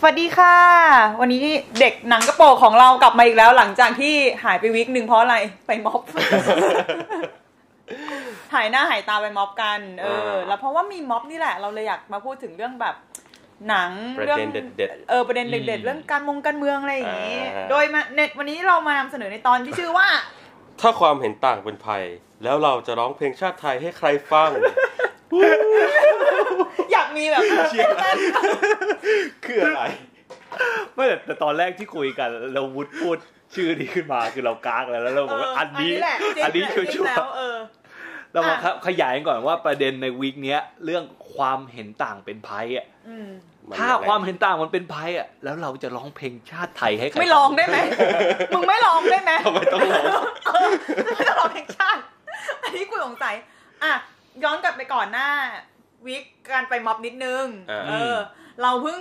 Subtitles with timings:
[0.00, 0.56] สวัสดีค่ะ
[1.20, 1.44] วันนี้
[1.80, 4.14] เด็กหนังกระโปรงของเรากลับมาอีกแล้วหลังจากที่
[4.44, 5.36] หายไปวิกหนึ่งเพราะอะไร
[5.66, 6.02] ไปม็อบ
[8.54, 12.94] หายหน้าหายตาไปม็อบกัน เอออ่าแล้วเพราะว่ามีม็อบนี่แหละ เราเลยอยากมาพูดถึงเรื่องแบบ
[13.68, 20.08] หนังประเรื่องเด็นเด็ดเออประเด็นเด็ดอืๆมเรื่องการมงการเมืองอะไรอย่างงี้อ่าโดยมาเน็ตวันนี้เรามานำเสนอในตอนที่ชื่อว่า
[20.80, 22.04] ถ้าความเห็นต่างเป็นภัย
[22.44, 24.50] แล้วเราจะร้องเพลงชาติไทยให้ใครฟัง
[26.92, 27.86] อยากมีแบบเชี่ย
[29.44, 29.82] คืออะไร
[30.94, 33.16] ไม่แต่แต่ตอนแรกที่คุยกันเราวุฒพูด
[33.54, 38.54] ชื่อนี้ขึ้นมาคือเรากากแล้วแล้วเราบอกว่าอันนี้แหละจริงอันนี้จริชังวแล้วร์เออๆเรามา
[38.86, 41.04] ขยายก่อนว่าประเด็นในวีคเนี้ย เรื่อง
[41.34, 43.28] ความเห็นต่างเป็นภัยอะอืม
[43.68, 47.78] มันถ้ายังไงความเห็นต่างมันเป็นภัยอะ แล้วเราจะร้องเพลงชาติไทยให้ใครไม่ลองได้ไหม
[48.54, 50.70] มึงไม่ลองได้ไหมทำไมต้องร้องเออ
[51.16, 52.00] ไม่ต้องลองเพลงชาติ
[52.62, 53.34] อันนี้กูสงสัย
[53.84, 53.92] อะ
[54.44, 55.28] ย้อนกลับไปก่อนหน้า
[56.06, 58.16] วิกการไปม็อบนิดนึงอ่าเออ
[58.62, 59.00] เราเพิ่ง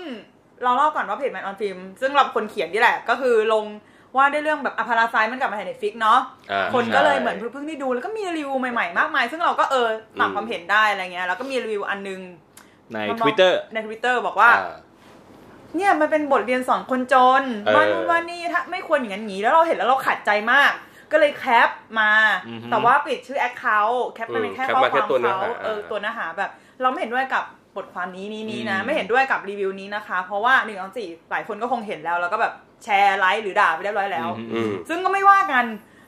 [0.64, 3.66] เราเล่าก่อนว่าเพจ Man on Film ซึ่งเราเป็นคนเขียนนี่แหละ ก็คือลง
[4.16, 6.20] ว่าได้เรื่องแบบ Parasite มันกลับมาฉาย Netflix เนาะ
[6.52, 9.88] อ่าคนก็เลยใช่เหมือนเพิ่งได้ดูแล้วก็มีรีวิวใหม่ ๆ มากมาย ซึ่งเราก็เออ
[10.20, 12.20] ต่างอืมความเห็นได้อะไรเงี้ยแล้วก็มีรีวิวอันนึง
[12.94, 14.76] ในมาบอก Twitter ในทวิตเตอร์บอกว่าอ่า
[15.76, 20.72] เนี่ยมันเป็นบทเรียนสอนคนจนเออว่านู่นว่านี่ถ้าไม่ควรอย่างนั้นอย่างนี้แล้วเราเห็นแล้วเราขัดใจมาก
[21.12, 21.70] ก็เลยแคป
[22.00, 22.12] มา
[22.48, 27.44] อือฮึแต่ว่าปิดชื่อ account แคปมาเป็นแค่อืมข้อแคปมาคแค่วามตัวเนื้อเขาหาเออตัวเนื้อหาแบบ เราไม่เห็นด้วยกับ
[27.76, 35.66] บทความนี้นี้นี้นะอืมไม่เห็นด้วยกับรีวิวนี้นะคะ เพราะว่าหนึ่งสองสี่หลายคนก็คงเห็นแล้ว แล้วก็แบบแชร์ไลค์หรือด่าไปเรียบร้อยแล้วอืมซึ่งก็ไม่ว่ากัน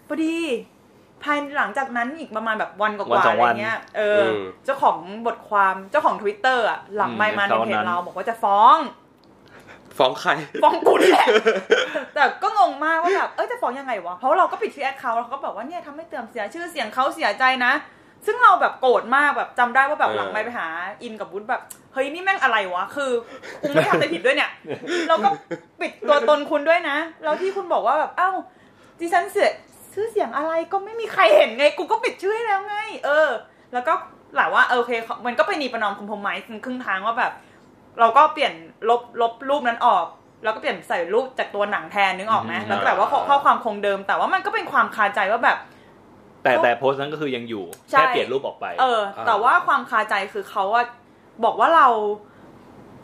[0.07, 0.35] พอดี
[1.23, 4.33] ภายหลังจากนั้นอีกประมาณแบบวันกวัว่านๆสออะงไรวันเงี้ย เอออม
[4.65, 8.77] เจ้าของบทความเจ้าของทวิตเตอร์อะหลังอืมไมค์มาในเท่าเพจนั้นเราบอกว่าจะฟ้อง
[9.99, 10.31] ฟ้องใคร
[10.63, 11.27] ฟ้องกูนี่แหละ
[12.15, 17.73] แต่ก็งงมากว่าแบบเอ้ยจะฟ้องยังไงวะ เพราะว่าเราก็ปิดชื่อแอคเคาท์แล้วเขาก็บอกว่าเนี่ยทำให้เติมเสียชื่อเสียงเขาเสียใจนะ
[18.25, 20.67] ซึ่งเราแบบโกรธมากแบบจำได้ว่าแบบเออหลังไปไปหา
[21.03, 21.61] อินกับวุฒิแบบ
[21.93, 23.11] เฮ้ยนี่แม่งอะไรวะคือ
[23.61, 24.51] กูไม่ทำอะไรผิดด้วยเนี่ย
[25.09, 25.29] เราก็
[25.81, 28.31] ปิดตัวตนคุณด้วยนะ แล้วที่คุณบอกว่าแบบเอ้า
[28.99, 29.51] ดิฉันเสีย
[29.93, 33.29] ชื่อเสียงอะไรก็ไม่มีใครเห็นไง กูก็ปิดชื่อให้แล้วไง เออ
[33.73, 33.93] แล้วก็
[34.35, 34.91] หลายว่าเออโอเค
[35.25, 37.31] มันก็ไปนีประนอมคอมพมไมซ์ครึ่งทางว่าแบบ
[37.99, 38.53] เราก็เปลี่ยน
[38.89, 40.05] ลบลบรูปนั้นออก
[40.43, 45.57] แล้วก็เปลี่ยนใส่รูปจากตัวหนังแทนนึกออกไหมอืมแล้วก็แบบว่าข้อข้อความคงเดิม แต่ว่ามันก็เป็นความคาใจว่าแบบ
[46.43, 50.85] แต่แต่โพสต์นั้นก็คือยังอยู่ใช่แค่เปลี่ยนรูปออกไป เออ แต่ว่าความคาใจคือเขาอะ
[51.43, 51.87] บอกว่าเรา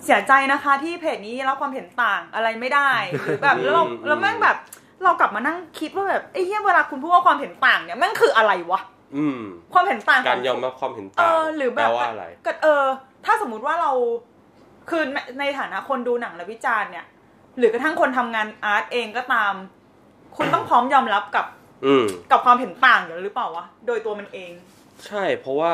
[0.03, 2.91] เสียใจนะคะที่เพจนี้รับความเห็นต่างอะไรไม่ได้
[3.21, 4.57] หรือแบบแล้วเราอืมแล้วแม่งแบบ
[5.03, 8.81] เรากลับมานั่งคิดว่าแบบไอ้เหี้ยเวลาคุณพูดว่าความเห็นต่างเนี่ยแม่งคืออะไรวะ
[9.17, 9.41] อืม
[9.73, 12.83] ความเห็นต่างขงการยอมรับความเห็นเอต่างอหรือแบบแปลว่าอะไรก็เออ
[13.25, 13.91] ถ้าสมมุติว่าเรา
[14.89, 17.05] คือในในฐานะคนดูหนังและวิจารณ์เนี่ย
[17.57, 19.53] หรือกระทั่งคนทำงานอาร์ตเองก็ตาม
[20.37, 21.45] คุณต้องพร้อมยอมรับกับ
[21.85, 24.51] อืมกับความเห็นต่างอยู่แล้วหรือเปล่าวะโดยตัวมันเอง
[25.05, 25.73] ใช่เพราะว่า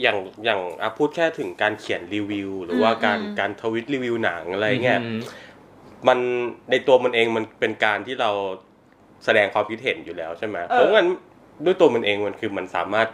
[0.00, 5.20] อย่างอย่างอะพูดแค่ถึงการเขียนรีวิว หรือว่าการอืมการทวิตรีวิวหนังอะไรเงี้ยอืม
[6.08, 6.18] มัน
[6.70, 8.30] ในตัวมันเองมันเป็นการที่เรา
[9.24, 11.08] แสดงความคิดเห็นอยู่แล้วใช่ไหมเออเพราะงั้น
[11.64, 13.08] ด้วยตัวมันเองมันคือมันสามารถ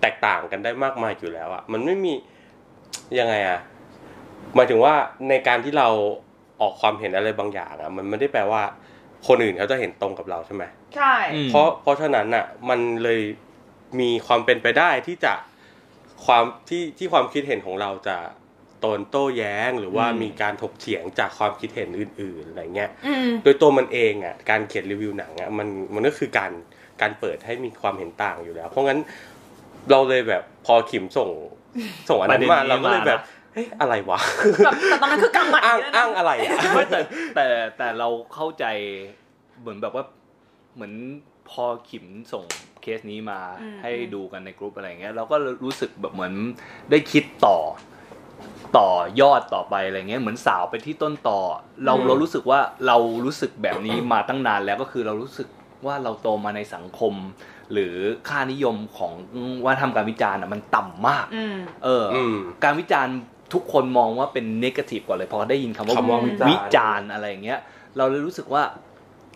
[0.00, 2.12] แตกต่างกันได้มากมายอยู่แล้วอะมันไม่มี
[3.18, 3.60] ยังไงอะ
[4.56, 4.94] หมายถึงว่า
[5.28, 5.88] ในการที่เรา
[6.60, 8.62] ออกความเห็นอะไรบางอย่างอะมันไม่ได้แปลว่า
[9.26, 10.64] คนอื่นเขาจะเห็นตรงกับเราใช่ไหม
[10.96, 13.20] ใช่อืมเพราะเพราะฉะนั้นอะมันเลย
[14.00, 15.34] มีความเป็นไปได้ที่จะ
[16.24, 18.16] ความที่ที่ความคิดเห็นของเราจะ
[18.80, 26.52] โตนโต้แย้งหรือว่าอืมมีการถกเถียงจากความคิดเห็นอื่นๆอะไรเงี้ยอืมโดยตัวมันเองอะการเขียนรีวิวหนังอะมันมันก็คือการ
[27.00, 28.98] การเปิดให้มีความเห็นต่างอยู่แล้ว เพราะงั้น
[29.90, 31.30] เราเลยแบบพอขิมส่ง
[32.08, 33.20] ส่งอันนั้นมาประเด็นนี้เราก็เลยมานะแบบ
[33.52, 34.18] เฮ้ยอะไรวะ
[34.64, 37.00] แบบแต่ตอนนั้นคือกำหมัดอ้างเลยนะอ้างอะไรอะไม่แต่
[37.34, 37.46] แต่
[37.78, 38.64] แต่เราเข้าใจ
[39.60, 40.04] เหมือนแบบว่า
[40.74, 40.92] เหมือน
[41.50, 42.44] พอขิมส่ง
[42.82, 46.32] เคสนี้มาอืมให้อืมดูกันในกลุ่มอะไรเงี้ยเราก็รู้สึกแบบเหมือน
[46.90, 47.58] ได้คิดต่อ
[48.78, 48.90] ต่อ
[49.20, 51.40] ยอดต่อไปอะไรเงี้ยเหมือนสาวไปที่ต้นต่อ
[51.84, 55.48] เราอืมเรารู้สึกว่าเรารู้สึกแบบนี้มาตั้งนานแล้วก็คือเรารู้สึก
[55.86, 57.14] ว่าเราโตมาในสังคม
[57.72, 57.94] หรือ
[58.28, 59.12] ค่านิยมของ
[59.64, 63.16] ว่าทำการวิจารณ์อะมันต่ำมากอืมเออออืมการวิจารณ์
[63.52, 67.58] ทุกคนมองว่าเป็นเนกาทีฟก่อนเลยพอได้ยินคำว่าคำว่าวิจารณ์วิจารณ์อะไรอย่างเงี้ย
[67.96, 68.62] เราเลยรู้สึกว่า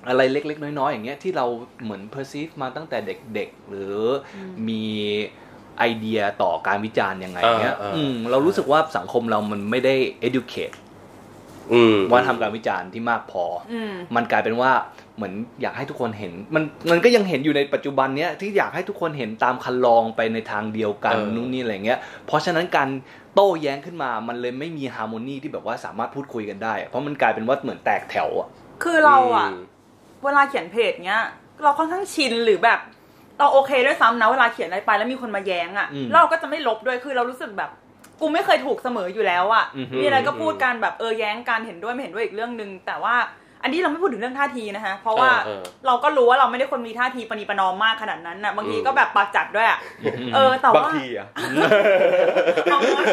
[0.09, 1.47] อะไรเล็ก ๆ น้อย ๆ อย่างเงี้ยที่เรา
[1.83, 3.95] เหมือน perceive มาตั้งแต่เด็ก ๆ หรือ
[4.37, 4.85] อมมี
[5.79, 9.95] ไอเดียต่อการวิจารณ์ยังไงเงี้ยอ่าอ่าอืมเรารู้สึกว่าสังคมเรามันไม่ได้
[10.29, 10.75] educate
[11.73, 14.73] อืมว่าทำการวิจารณ์ที่มากพอออืมมันกลายเป็นว่า
[15.17, 22.89] เหมือนอยากให้ทุกคนเห็น มันมันก็ยังเห็นอยู่ในปัจจุบันเนี้ยที่อยากให้ทุกคนเห็นตามคันลองไปในทางเดียวกันเออนู่นนี่อะไรเงี้ย เพราะฉะนั้นการ
[23.35, 28.49] โต้แย้งขึ้นมา มันเลยไม่มีฮาร์โมนีที่แบบว่าสามารถพูดคุยกันได้อะเพราะมันกลายเป็นว่าเหมือนแตกแถวอะ
[28.83, 29.53] คือเราอะม
[30.25, 31.23] เวลาเขียนเพจเนี้ย
[31.63, 32.81] เราค่อนข้างชินหรือแบบ
[33.39, 37.71] เราโอเคด้วยซ้ำนะเวลาเขียนอะไรไปแล้วมีคนมาแย้งอะอืมแล้วเราก็จะไม่ลบด้วยคือเรารู้สึกแบบ
[38.21, 43.15] กูไม่เคยถูกเสมออยู่แล้วอะอือฮึมีอะไรก็พูดกันแบบเออแย้งกันเห็นด้วยไม่เห็นด้วยอีกเรื่องหนึ่งแต่ว่า
[43.65, 49.79] อันนี้เราไม่พูดถึงเรื่องท่าทีนะคะ เพราะว่าเออเออเราก็รู้ว่าเราไม่ได้คนมีท่าทีปณีประนอมมากขนาดนั้นน่ะบางทีอืมก็แบบปากจัดด้วยอะ
[50.35, 51.27] เออแต่บางว่าทีอะ
[52.71, 53.05] เอาวะ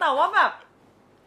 [0.00, 0.50] แต่ว่าแบบ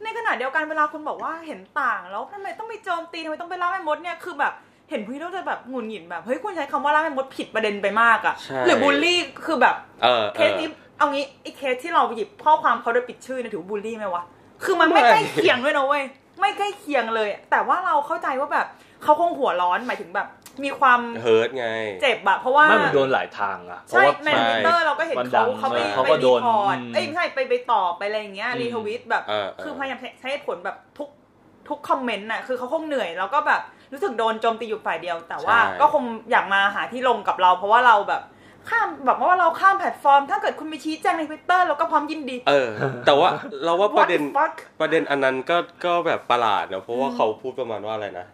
[0.03, 4.53] ในขณะเดียวกันเวลาคุณบอกว่าเห็นต่างแล้วทำไมต้องไปโจมตีทำไมต้องไปล่าแม่มดเนี่ยคือแบบ
[4.89, 14.23] เห็นพี่เราจะแบบหงุดหงิดแบบเฮ้ยคุณใช้คำว่าล่าแม่มดผิดประเด็นไปมากอะใช่หรือบูลลี่คือแบบเออเอสอนี้เอางี้ไอ้เคสที่เราหยิบข้อความเขาโดยปิดชื่อเนี่ยถือว่าบูลลี่ไหมวะ
[14.63, 16.03] คือมันไม่ไม่ใกล้เคียงด้วยนะเว้ย
[16.39, 18.67] ไม่ใกล้เคียงเลย แต่ว่าเราเข้าใจว่าแบบ
[19.03, 20.27] เขาคงหัวร้อนหมายถึงแบบ
[20.63, 21.67] มีความเฮิร์ตไง
[22.01, 31.09] เจ็บอะเพราะว่าไม่มันโดนหลายทางอะเพใช่ราะว่าในทวิตเตอร์เราก็เห็นมันดัเขางเขาไปเขาไปก็รีโดนพอร์ตอืมเอ้ยไม่ใช่ไปไปตอบไปอะไรอย่างเงี้ยอืม retweet แบบเออเออคือพยายามใช้เหตุผลแบบทุก
[31.69, 33.61] ทุก comment น่ะคือเขาคงเหนื่อยแล้วก็แบบ
[33.93, 38.21] รู้สึกโดนโจมตีอยู่ฝ่ายเดียว แต่ว่าใช่ก็คงอยากมาหาที่ลงกับเรา เพราะว่าเราแบบ
[38.69, 42.69] ข้ามแบบว่าเราข้ามแพลตฟอร์ม ถ้าเกิดคุณไปชี้แจงในทวิตเตอร์เราก็พร้อมยินดี เออ
[43.05, 43.29] แต่ว่า
[43.65, 48.27] เราว่าประเด็น What the fuck ประเด็นอันนั้นก็ก็แบบประหลาดนะเพราะว่าเขาพูดประมาณว่าอะไรนะ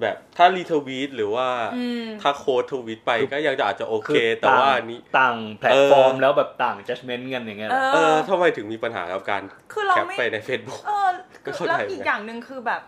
[0.00, 1.46] แบบถ้า retweet หรือว่า
[1.76, 11.08] อืมถ้า quote tweet ไปก็ยังจะอาจจะโอเคคือแต่ว่าต่างอันนี้ต่างแพลตฟอร์มแล้วแบบต่าง judgment กันอย่างเงี้ยเอเหรออเออทำไมถึงมีปัญหากับการคือเราแคปไม่ไปใน Facebook เออ
[11.44, 12.80] ก็เข้าใจแล้วอีกอย่างหนึ่งคือแบบ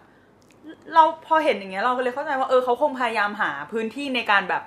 [0.94, 4.62] เราพอเห็นอย่างเงี้ยเราก็เลยเข้าใจว่าเออเขาคงพยายามหาพื้นที่ในการแบบ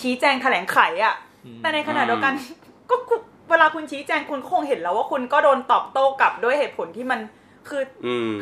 [0.00, 1.27] ชี้แจงแถลงไขอะอืม
[1.62, 2.34] แต่ในขณะเดียวกัน
[2.90, 3.20] ก็คุณ
[3.50, 7.20] เวลาคุณชี้แจงคุณคงเห็นแล้วว่าคุณก็โดนตอบโต้กลับด้วยเหตุผลที่มัน
[7.68, 8.34] คืออืม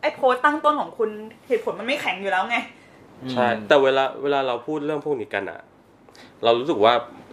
[0.00, 1.10] ไอ้โพสต์ตั้งต้นของคุณ
[1.48, 2.56] เหตุผลมันไม่แข็งอยู่แล้วไง
[3.32, 5.60] ใช่แต่เวลาเวลาเราพูดเรื่องพวกนี้กันอะ
[6.44, 6.92] เรารู้สึกว่า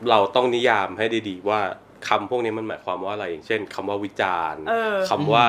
[0.10, 1.60] เราต้องนิยามให้ดีๆว่า
[2.08, 5.46] คำพวกนี้มันหมายความว่าอะไรอย่างเช่นคำว่าวิจารณ์เออคำว่า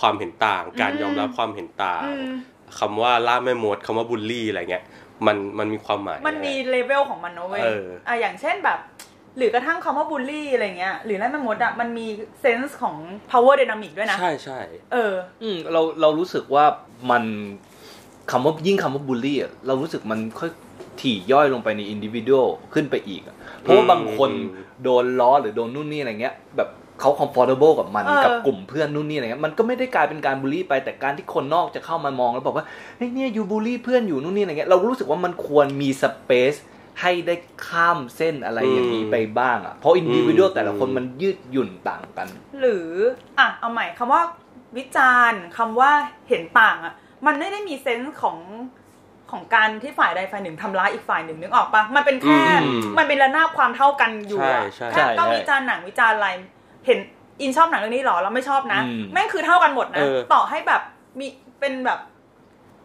[0.00, 2.32] ความเห็นต่าง การอืมยอมรับความเห็นต่างอืม
[2.78, 4.84] คำว่าล่าแม่มดคำว่าบูลลี่อะไรเงี้ย
[5.26, 8.78] มันมันมีความหมาย มันมีเลเวลของมันนะเว้ยเอออะอย่างเช่นแบบ
[9.36, 12.06] หรือกระทั่งคำว่าบูลลี่อะไรเงี้ย หรือล่าแม่มดอะมันมี
[12.40, 12.96] sense ของ
[13.30, 14.60] power dynamic ด้วยนะ ใช่ใช่
[14.92, 16.64] เออ อืมเราเรารู้สึกว่า
[17.10, 17.24] มัน
[18.30, 20.50] คำว่ายิ่งคำว่าบูลลี่อะเรารู้สึกมันค่อย
[21.00, 24.30] ถี่ย่อยลงไปในอินดิวิ u a l ขึ้นไปอีกอะเพราะว่าบางคน
[24.82, 26.68] โดนล้อหรือโดนนู่นนี่อะไรเงี้ย แบบ
[27.00, 32.66] เขา comfortable กับมันเออกับกลุ่มเพื่อนนู่นนี่อะไรเงี้ยมันก็ไม่ได้กลายเป็นการบูลลี่ไปแต่การที่คนนอกจะเข้ามามองแล้วบอกว่า
[32.96, 36.54] เฮ้ยเนี่ย you bully เพื่อนอยู่นู่นนี่อะไรเงี้ยเรารู้สึกว่ามันควรมี space
[37.00, 37.34] ให้ได้
[37.66, 42.28] ข้ามเส้นอะไรอย่างนี้ไปบ้างอะเพราะอินดิวิ u a l แต่ละคนมันยืดหยุ่นต่างกัน
[42.60, 42.90] หรือ
[43.38, 44.22] อะเอาใหม่คำว่า
[44.76, 45.90] วิจารณ์คำว่า
[46.28, 46.94] เห็นต่างอะ
[47.26, 48.38] มันไม่ได้มี sense ของ
[49.30, 56.28] ของการที่ฝ่ายใดฝ่ายหนึ่งทำร้ายอีกฝ่ายหนึ่งนึกออกปะมันเป็นแค่อืมมันเป็นระนาบความเท่ากันอยู่อะใช่ใช่แค่ก็ใช่วิจารณ์หนังวิจารณ์อะไร
[56.86, 56.98] เห็น
[57.40, 60.82] อินชอบหนังเรื่องนี้เหรอเราไม่ชอบนะอืมแม่งคือเท่ากันหมดนะเออต่อให้แบบ
[61.18, 61.26] มี
[61.60, 61.98] เป็นแบบ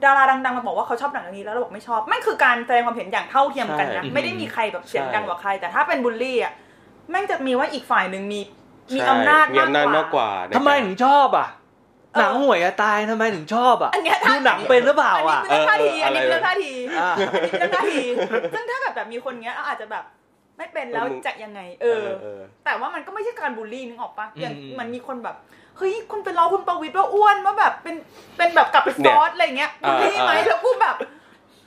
[0.04, 6.54] ดาราดังๆมาบอกว่าเขาชอบหนังเรื่องนี้แล้วเราบอกไม่ชอบแม่งคือการแสดงความเห็นอย่างเท่าเทียมกันนะใช่ไม่ได้มีใครแบบเสียงใช่ดังกว่าใคร แต่ถ้าเป็นบูลลี่อะ
[7.10, 8.42] แม่งจะมีว่าอีกฝ่ายหนึ่งมี
[8.94, 11.48] มีใช่อำนาจมีอำนาจมากมากกกว่าว่าในทำไมการถึงชอบอะ
[12.14, 18.04] เออหนังห่วยอะตายทำไมถึงชอบอะอันเนี้ยดูหนังเป็นหรือเปล่าอันนี้อะเป็นเรื่องท่าทีเออเอออันนี้เป็นอะไรเรื่องท่าทีอ่าอันนี้เป็นเรื่องท่าที
[18.54, 20.04] ซึ่งถ้าเกิดแบบมีคนเงี้ยอาจจะแบบ
[20.58, 25.36] ไม่เป็นแล้วเออมึงจะยังไงเอเอออเออ แต่ว่ามันก็ไม่ใช่การบูลลี่นึกออกปะอย่างอืมมันมีคนแบบ
[25.78, 27.96] เฮ้ยคุณเป็นล้อคุณประวิตรว่าอ้วนว่าแบบเป็น
[28.38, 30.96] เป็นแบบกลับไปฟอสอะไรเงี้ยบูลลี่ไหมอ่าแล้วกูแบบ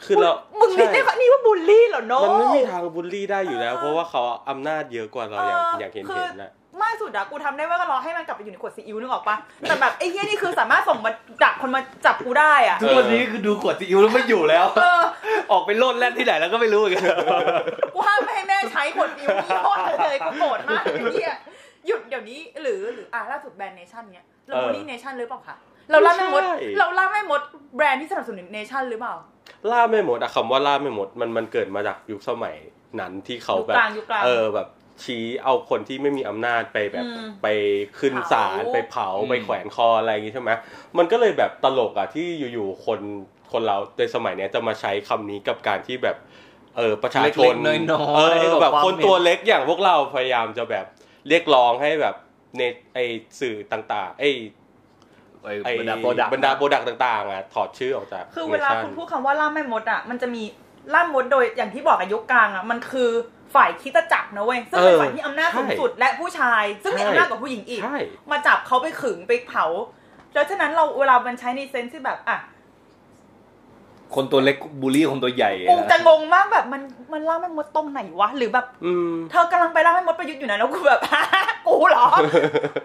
[0.04, 9.36] คือเรามึงนี่ใช่ได้ข้อนี่ว่าบูลลี่เหรอโนมันไม่มีทางบูลลี่ได้อยู่แล้วเออเพราะว่าเขาอำนาจเยอะกว่าเราอย่างเอออย่างเห็นคือเห็นนะ มากสุดอะกูทำได้ว่าก็รอให้มันกลับไปอยู่ในขวดซีอิ๊วนึกออกปะ
[9.68, 15.02] แต่แบบไอ้เหี้ยนี่คือสามารถส่งมาจับคนมาจับกูได้อะทุกวันนี้คือดูขวดซีอิ๊วแล้วไม่อยู่แล้วเออ
[15.50, 16.98] ออกไปโลดแล่นที่ไหนแล้วก็ไม่รู้อีก
[17.94, 21.32] กูห้ามไม่ให้แม่ใช้ขวดซีอิ๊วยี่ห้อเลยกูโกรธมากไอ้เหี้ย
[21.86, 25.56] หยุดเดี๋ยวนี้หรือหรืออะล่าสุดแบรนด์ Nation เนี้ยเราเออ bully Nation หรือเปล่าคะ
[25.90, 27.40] เราล่าแม่มดไม่ใช่เราล่าแม่มด
[27.76, 29.14] แบรนด์ที่สนับสนุน Nation หรือเปล่า
[29.70, 32.56] ล่าไม่หมดอะคำว่าล่าไม่หมดมันมันเกิดมาจากยุคสมัย
[33.00, 34.68] นั้นที่เขายุคแบบกลางยุคกลางเออแบบ
[35.04, 37.48] ชี้เอาคนที่ไม่มีอำนาจไปแบบอืมไป
[37.98, 40.50] ขึ้นศาลเผาไปเผาอืมไปแขวนคออะไรอย่างงี้ใช่ไหม
[40.98, 43.00] มันก็เลยแบบตลกอะที่อยู่ๆคน
[43.52, 46.16] คนเราในสมัยเนี้ยจะมาใช้คำนี้กับการที่แบบ
[46.76, 50.86] เออประชาชนเล็กๆน้อยๆเออกับแบบความคนเห็นตัวเล็กอย่างพวกเราพยายามจะแบบ
[51.28, 52.14] เรียกร้องให้แบบ
[52.58, 52.62] ใน
[52.94, 52.98] ไอ
[53.40, 54.24] สื่อต่างๆไอ
[55.64, 60.42] ไอ้บรรดา product บรรดา product ต่างๆอะถอดชื่อออกจากคือเวลา Nation คุณพูดคำว่าล่าไม่มดอะมันจะมี
[60.94, 63.10] ล่ามดโดยอย่างที่บอกอะยุคกลางอะมันคือ
[63.54, 67.98] ฝ่ายคริดจักรนะเว้ยซึ่งเป็นเออฝ่ายที่อำนาจใช่สูงสุดและผู้ชาย ซึ่งมีใช่อำนาจกว่าผู้หญิงอีกใช่
[68.30, 69.64] มาจับเขาไปขึงไปเผา
[70.34, 72.38] แล้วฉะนั้นเราเวลามันใช้ในเซนส์ที่แบบอะ
[74.14, 81.00] คนตัวเล็กบูลลี่คนตัวใหญ่กูอะจะงงมากแบบมันมันล่าไม่มดตรงไหนวะหรือแบบอืมเธอกำลังไปล่าไม่มดประยุทธ์อยู่นะแล้วกูแบบ
[81.68, 82.06] กูเหรอ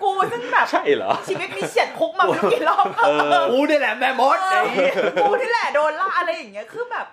[0.03, 7.05] กูซึ่งแบบใช่เหรอชีวิตมีเฉียดคุกมาไม่รู้กี่รอบเออกูนี่แหละแม่มดเอไอ้อเหี้ยกูนี่แหละโดนล่าอะไรอย่างเงี้ยคือแบบ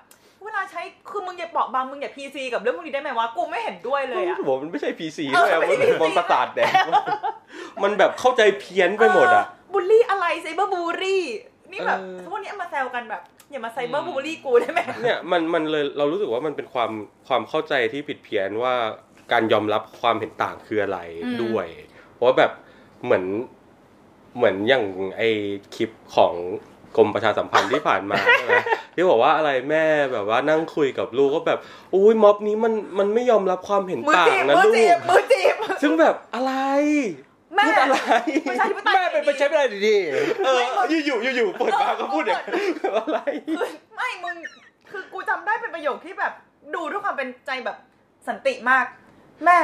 [0.45, 6.73] เวลาใช้คือมึงอย่าบอกบางมึงอย่า PC กับเรื่องพวกนี้ได้ไหมวะกูไม่เห็นด้วยเลยอะผมมันไม่ใช่ PC เออด้วยอะไม่มันใช่เป็นบนประสาทแดง
[7.83, 11.25] มันแบบเข้าใจเพี้ยนไปหมดอะเบูลลี่อะไร cyberbully
[11.73, 16.91] นี่แบบเออพวกนี้เอามาแซวกันแบบอย่ามา cyberbully กูได้ไหมเนี่ยมันมันเลยเรารู้สึกว่ามันเป็นความ
[17.29, 18.75] ความเข้าใจที่ผิดเพี้ยนว่า
[19.33, 21.67] การยอมรับความเห็นต่างคืออะไรอืมด้วย
[22.13, 22.53] เพราะว่าแบบ
[23.05, 23.25] เหมือน
[24.37, 24.85] เหมือนอย่าง
[25.17, 25.23] ไอ
[25.75, 26.35] คลิปของ
[26.97, 28.57] กรมประชาสัมพันธ์ที่ผ่านมาใช่ไหม
[28.95, 31.59] ที่บอกว่าอะไรแม่แบบว่านั่งคุยกับลูกก็แบบ
[31.95, 36.53] อุ้ยม็อบนี้มันมันไม่ยอมรับความเห็นมือต่าจีงบนะมือลูจีกบมือจีบซึ่งแบบอะไร
[37.57, 37.97] แม่พูดอะไร
[38.49, 39.97] ประชาธิปไตยแม่เป็นประชาธิปไตยดี
[40.45, 42.43] เอออยู่อยู่อยู่อยู่ๆเปิดมาก็พูดอย่าง
[42.97, 43.19] อะไร
[43.57, 44.37] คือไม่มึง
[44.91, 46.33] คือกูจำได้เป็นประโยคที่แบบ
[46.75, 47.77] ดูด้วยความเป็นใจแบบ
[48.29, 48.85] สันติมาก
[49.45, 49.59] แม่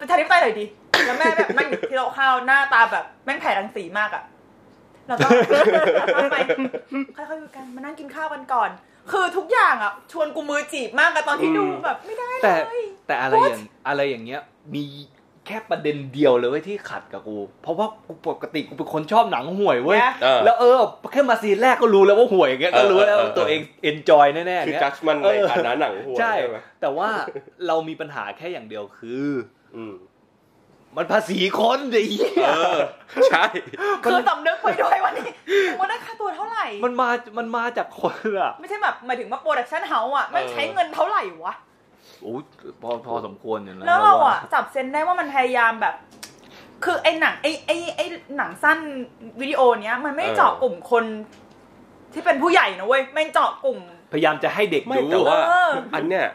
[0.00, 0.66] ประชาธิปไตยหน่อยดิ
[1.06, 4.22] แล้วแม่แบบนั่งอยู่ที่โต๊ะข้าวหน้าตาแบบแม่งแผ่รังสีมากอะ
[5.06, 5.26] แล้วก็
[6.30, 6.36] ไป
[7.16, 8.70] ค่อยๆคุยกันมานั่งกินข้าวกันก่อน
[9.10, 14.40] คือทุกอย่างอะชวนกูมือจีบมากอะตอนที่ดูอืมแบบไม่ได้ๆเลแต่ย แต่อะไรอย่างอะไรอย่างเงี้ย
[14.74, 14.84] มี
[15.46, 20.78] แค่ประเด็นเดียวเลยเว้ยที่ขัดกับกู เพราะว่ากูปกติกูเป็นคนชอบหนังห่วยเว้ย นะ เออ แล้วเออ
[21.12, 27.08] แค่มา scene แรกก็รู้แล้วว่าห่วยอย่างเงี้ยก็รู้แล้วเออเออ ว่าตัวเอง enjoy แน่ๆคือเงี้ย จัดมันในฐานะหนังห่วยใช่ ไหมแต่ว่า
[27.66, 29.28] เรามีปัญหาแค่อย่างเดียวคือ
[29.76, 29.94] อืม
[30.96, 32.80] มันภาษีคนไอ้เหี้ยเออ
[33.28, 33.44] ใช่
[34.04, 35.30] คือสำนึกไปด้วยวันนี้
[35.68, 41.54] มึงว่าได้ค่าตัวเท่าไหร่ มันมา มันมาจากคนอะไม่ใช่แบบหมายถึงว่า production house อะมันเออใช้เงินเท่าไหร่วะ
[42.20, 42.42] โอ้ย
[42.82, 45.94] พอพอสมควรอยู่นะแล้วเราว่อะจับ sense ได้ว่ามันพยายามแบบ
[46.84, 48.04] คือไอ้หนังไอ้ไอ้ไอ้
[48.36, 48.78] หนังสั้น
[49.40, 51.04] วิดีโอเนี้ย มันไม่ได้เจาะกลุ่มคน
[52.12, 53.78] ที่เป็นผู้ใหญ่นะเว้ยแม่งเจาะกลุ่ม
[54.12, 56.26] พยายามจะให้เด็กไม่ดูแต่ว่าเอออันเนี้ย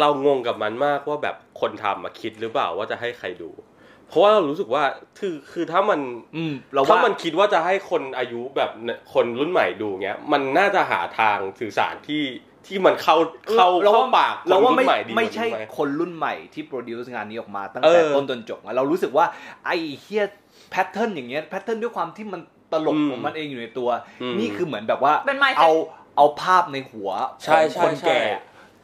[0.00, 3.73] เรางงกับมันมากว่าแบบคนทำมาคิดหรือเปล่าว่าจะให้ใครดูเพ
[4.14, 4.84] ราะว่าเรารู้สึกว่า
[5.18, 6.00] คือคือถ้ามัน
[6.36, 12.24] อืมเราถ้าว่า มันคิดว่าจะให้คนอายุแบบเนี่ยคนรุ่นใหม่ดูเงี้ย มันน่าจะหาทางสื่อสารที่
[12.66, 13.16] ที่มันเข้า
[13.52, 19.26] เข้าเราเข้าว่าปากคนเราว่ารุ่ไม่นใหม่ดีกว่าไม่ใช่นี้ห คนรุ่นใหม่ที่โปรดิวซ์งานนี้ออกมาตั้งเอแต่อต้นจนจบอะเรารู้สึกว่า
[19.66, 20.24] ไอ้เหี้ย
[20.70, 22.40] pattern อย่างเงี้ย pattern ด้วยความที่มัน
[22.72, 23.88] ตลกอืมของมันเองอยู่ในตัว
[24.22, 25.72] อืมนี่คือเหมือนแบบว่าเป็น mindset เอา
[26.16, 27.10] เอาภาพในหัว
[27.42, 28.40] ใช่ของคนใช่แก่ใช่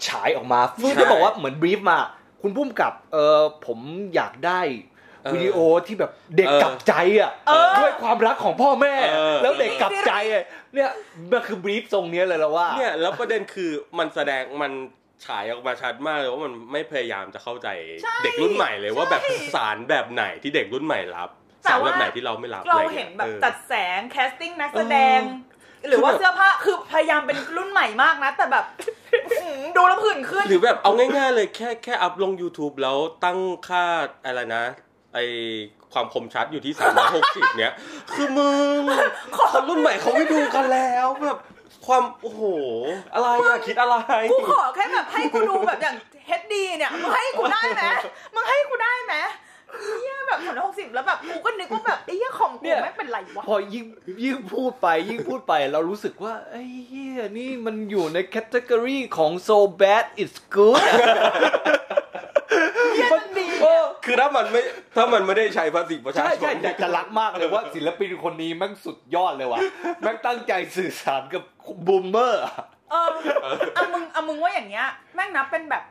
[0.06, 1.98] ฉายออกมาฟึ่งใช่ที่บอกว่าเหมือน brief มา
[2.42, 3.78] คุณพุ่มกับเออผม
[4.14, 4.89] อยากได้เออ
[5.34, 10.90] วิดีโอที่แบบเด็กเออกลับใจอะเออด้วยความรักของพ่อแม่เออแล้วเด็กกลับใจอะเนี่ย
[11.32, 14.72] มันคือ brief ทรงเนี้ยเลยแล้วว่าเนี่ยแล้วประเด็นคือมันแสดงมัน
[15.26, 17.68] ฉายออกมาชัดมากเลยว่ามันไม่พยายามจะเข้าใจ
[18.02, 21.30] ใช่เด็กรุ่นใหม่เลยว่าแบบใช่สารแบบไหนที่เด็กรุ่นใหม่รับ
[21.62, 25.20] แต่สารว่าแบบไหนที่เราไม่รับเราอะไรงี้ยเห็นแบบออจัดแสง casting นักแสดง
[25.88, 28.64] หรือว่าคือแบบเสื้อผ้าคือพยายามเป็นรุ่นใหม่มากนะ แต่แบบ
[29.12, 33.84] อื้อหือดูแล้วผื่นขึ้น หรือแบบเอาง่ายๆเลยแค่แค่ up ลง YouTube แล้วตั้งค่า
[34.24, 34.64] อะไรนะ
[35.14, 35.18] ไอ
[35.92, 36.72] ความคมชัดอยู่ที่
[37.14, 37.72] 360 เนี้ย
[38.14, 38.80] คือมึง
[39.36, 41.38] คนรุ่นใหม่เขาไม่ดูกันแล้วแบบ
[41.86, 42.42] ความโอ้โห
[43.14, 43.96] อะไรอะคิดอะไร
[44.32, 47.82] กูขอแค่แบบให้กูดูแบบอย่างเฮดดีเนี่ยมึงให้กูได้ไหม
[48.34, 49.14] มึงให้กูได้ไหม
[50.00, 53.84] เฮียแบบสามร้อยหกสิบแล้วแบบกูก็นึกว่าแบบไอ้เหี้ยของกูเนี่ยไม่งเป็นไรวะพอยิ่ง
[54.24, 62.09] ยิ่งพูดไปยิ่งพูดไปเรารู้สึกว่าไอ้เหี้ยนี่มันอยู่ในแคตตากรีของ so bad it's good เหี้ย
[63.12, 64.60] มันดีเออคือถ้ามันไม่
[64.96, 69.60] ถ้ามันไม่ได้ใช้ภาษีประชาใช่ชนใช่อยากจะรักมากเลยว่าศิลปินคนนี้แม่งสุดยอดเลยว่ะ
[70.00, 71.42] แม่งตั้งใจสื่อสารกับ
[71.86, 72.42] boomer
[72.90, 73.08] เออ
[73.74, 75.82] เอามึงเอามึงว่าอย่างเงี้ย แม่งนับเป็นแบบ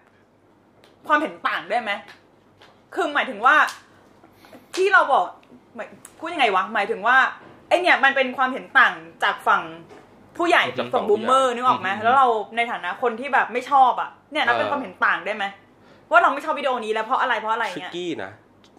[1.08, 1.92] ความเห็นต่างได้ไหม
[2.96, 3.56] คือหมายถึงว่า
[4.76, 5.24] ที่เราบอก
[5.76, 5.88] หมาย
[6.20, 7.18] พูดยังไงวะหมายถึงว่า
[7.70, 9.64] ไอเนี่ยมันเป็นความเห็นต่างจากฝั่ง
[10.38, 15.46] ผู้ใหญ่จากฝั่ฝั่งฝั่ง boomer นึกออกไหมอืมแล้วเราในฐานะคนที่แบบไม่ชอบอะเนี่ยนับเป็นเออความเห็นต่างได้ไหม
[16.12, 18.32] ว่าเราไม่ชอบวิดีโอนี้แล้วเพราะอะไรเพราะอะไรเงี้ย trickyนะ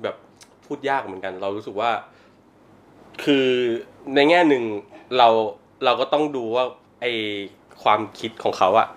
[0.03, 0.17] แบบ
[0.65, 1.91] พูดยากเหมือนกัน เรารู้สึกว่า
[3.25, 3.49] คือ
[4.15, 4.65] ในแง่หนึ่ง
[5.19, 5.29] เรา
[5.85, 6.65] เราก็ต้องดูว่า
[7.01, 7.07] ไอ
[7.83, 8.89] ความคิดของเขาอะ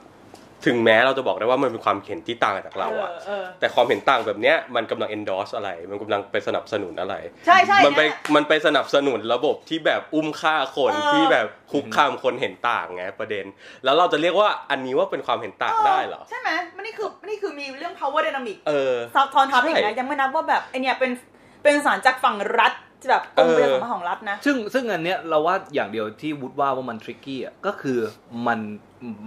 [0.65, 7.15] ถึงแม้เราจะบอกได้ว่ามันเป็นความเห็นที่ต่างจากเราอะเออเออแต่ความเห็นต่างแบบเนี้ยมันกำลัง endorse อะไร มันกำลังไปสนับสนุนอะไร
[7.45, 13.45] ใช่ใช่มันไปเนี่ยมันไปสนับสนุนระบบที่แบบอุ้มฆ่าคนเออที่แบบคุกคามคนเห็นต่างไงประเด็น
[13.83, 21.11] แล้วเราจะเรียกว่าอันนี้ว่าเป็นความเห็นต่างได้เหรอ ใช่ไหมมันนี่คือนี่คือมีเรื่อง power dynamic เออซับทอนทับอีกใช่นะยังไม่นับว่าแบบไอเนี่ยเป็น
[21.63, 22.73] เป็นสารจากฝั่งรัฐ
[23.09, 27.97] แบบกรมประชาสัมพันธ์ของรัฐนะ ซึ่งซึ่งอันเนี้ยเราว่าอย่างเดียวที่วุฒว่าว่ามัน tricky อะก็คือ
[28.47, 28.59] มัน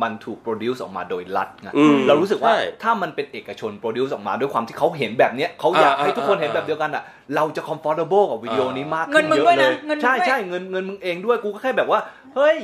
[0.02, 7.02] มันถูก produce ออกมาโดยรัฐไงอืมเรารู้สึกว่าใช่ถ้ามันเป็นเอกชน produce ออกมาด้วยความที่เขาเห็นแบบเนี้ยเขาอยากอ่าให้ทุกคนอ่าเห็นแบบเดียวกันอะ
[7.36, 12.00] เราจะ comfortable กับวิดีโอนี้มากเงิขึ้นนมึงเยด้วยอะเลนะยเงินมึงใช่ด้วยใช่เงินเงินมึงเองด้วยกูก็แค่แบบว่า
[12.36, 12.58] เฮ้ย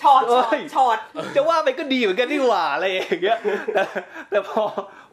[0.00, 0.98] shot shot เอ้ยช็อต
[1.36, 3.38] จะว่าไปก็ดีเหมือนกันนี่หว่าอะไรอย่างเงี้ย
[3.74, 3.82] แต่
[4.30, 4.62] แต่พอ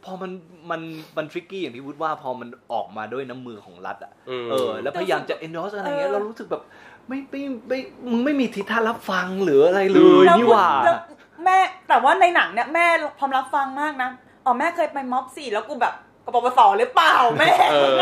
[0.05, 0.31] พอมัน
[0.71, 0.81] มัน
[1.17, 6.63] มัน tricky อย่างที่วุฒว่าพอมันออกมาด้วยน้ำมือของรัฐอะอืมเออ แล้วพยายามจะ endorse อะไรเงี้ยเรารู้สึกแบบ
[7.07, 7.79] ไม่ไม่ไม่
[8.12, 10.97] มึงไม่มีทิศทางรับฟังหรืออะไรเลยแล้วนี่หว่าแล้ว
[11.45, 11.57] แม่
[11.88, 12.85] แต่ว่าในหนังเนี่ยแม่
[13.17, 14.09] พร้อมรับฟังมากนะ
[14.45, 15.93] อ๋อแม่เคยไปม็อบสี่แล้วกูแบบ
[16.25, 17.98] กปปสหรือเปล่าแม่เออ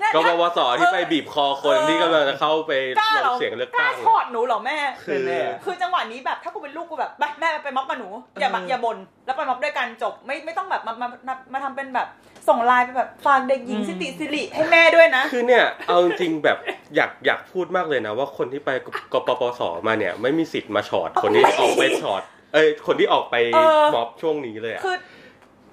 [0.00, 8.08] เนี่ยกปปสที่ไปบีบคอคนเออที่กำลังจะเข้าไปกล้าลเหรงอเสียงเลือกกล้าตั้งถอดหนูเหรอแม่คือแน่คือจังหวะนี้แบบถ้ากูเป็นลูกกูแบบไปแม่ไปม็อบกับหนู
[8.40, 12.08] อย่าแบบเอออย่าบ่นแล้วไปม็อบด้วยกันจบไม่ไม่ต้องแบบมามามามาทำเป็นแบบ
[12.48, 16.58] ส่งไลน์ไปแบบฝากเด็กหญิงอืมสิติสิริให้แม่ด้วยนะ คือเนี่ย เอาจริงๆแบบ
[16.96, 18.70] อยากอยากพูดมากเลยนะ ว่าคนที่ไป
[19.12, 22.22] กปปสมาเนี่ย ไม่มีสิทธิ์มาชอดคนที่ออกไปชอด
[22.54, 24.96] เอ้ยคนที่ออกไปเออม็อบช่วงนี้เลยอะคือ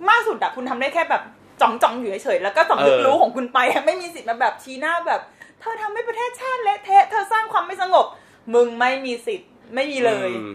[0.10, 1.22] มากสุดอะคุณทำได้แค่แบบ
[1.62, 5.22] จ่องจ่องๆอยู่เฉยๆแล้วก็สำนึกเออรู้ของคุณไปอะไม่มีสิทธิ์มาแบบชี้หน้าแบบ
[5.60, 8.06] เธอทำให้ประเทศชาติเละเทะเธอสร้างความไม่สงบ
[8.54, 10.54] มึงไม่มีสิทธิ์ไม่มีเลยอืม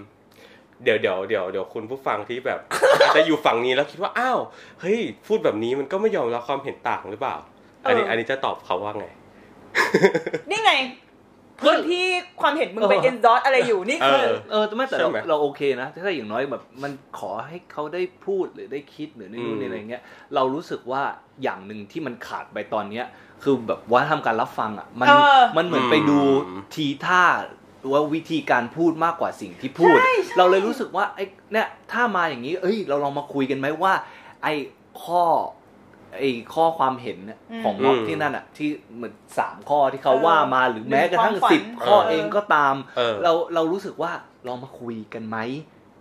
[0.85, 2.61] เดี๋ยวเดี๋ยวเดี๋ยวเดี๋ยวคุณผู้ฟังที่แบบ
[3.01, 4.39] อาจจะอยู่ฝั่งนี้แล้วคิดว่าอ้าว
[4.81, 7.37] เฮ้ย พูดแบบนี้มันก็ไม่ยอมรับความเห็นต่างหรือเปล่า
[7.85, 9.07] อันนี้เอออัอันนี้จะตอบเขาว่าไง
[10.51, 10.73] นี่ไง
[11.67, 12.05] คนที่
[12.41, 20.03] ความเห็นมึงไปเออเอ็นดอสอะไรอยู่นี่คือเออเออแต่ไม่แต่เราใช่ไหมเราโอเคนะถ้าอย่างน้อยแบบมันขอให้เขาได้พูดหรือได้คิดหรือในนู่นอืมนี่อะไรเงี้ย
[20.35, 21.03] เรารู้สึกว่า
[21.43, 23.07] อย่างหนึ่งที่มันขาดไปตอนเนี้ย
[23.43, 27.25] คือแบบว่าทำการรับฟังอะมันเออมันเหมือนไปดูอืมทีท่า
[27.81, 33.93] หรือว่าวิธีการพูดมากกว่าสิ่งที่พูดใช่ใช่เราเลยรู้สึกว่าไอ้เนี่ยถ้ามาอย่างนี้ เอ้ย เราลองมาคุยกันไหมว่า
[34.43, 34.55] ไอ้
[35.05, 35.25] ข้อ
[36.19, 44.13] ไอ้ข้อความเห็นเนี่ยอืมของม็อบอืมที่นั่นอะ ที่เหมือนสามข้อที่เขาเออว่ามาหรือแม้กระทั่งหนึ่งความฝันสิบข้อเออเองก็ตามเออเราเรารู้สึกว่า
[44.47, 45.37] ลองมาคุยกันไหม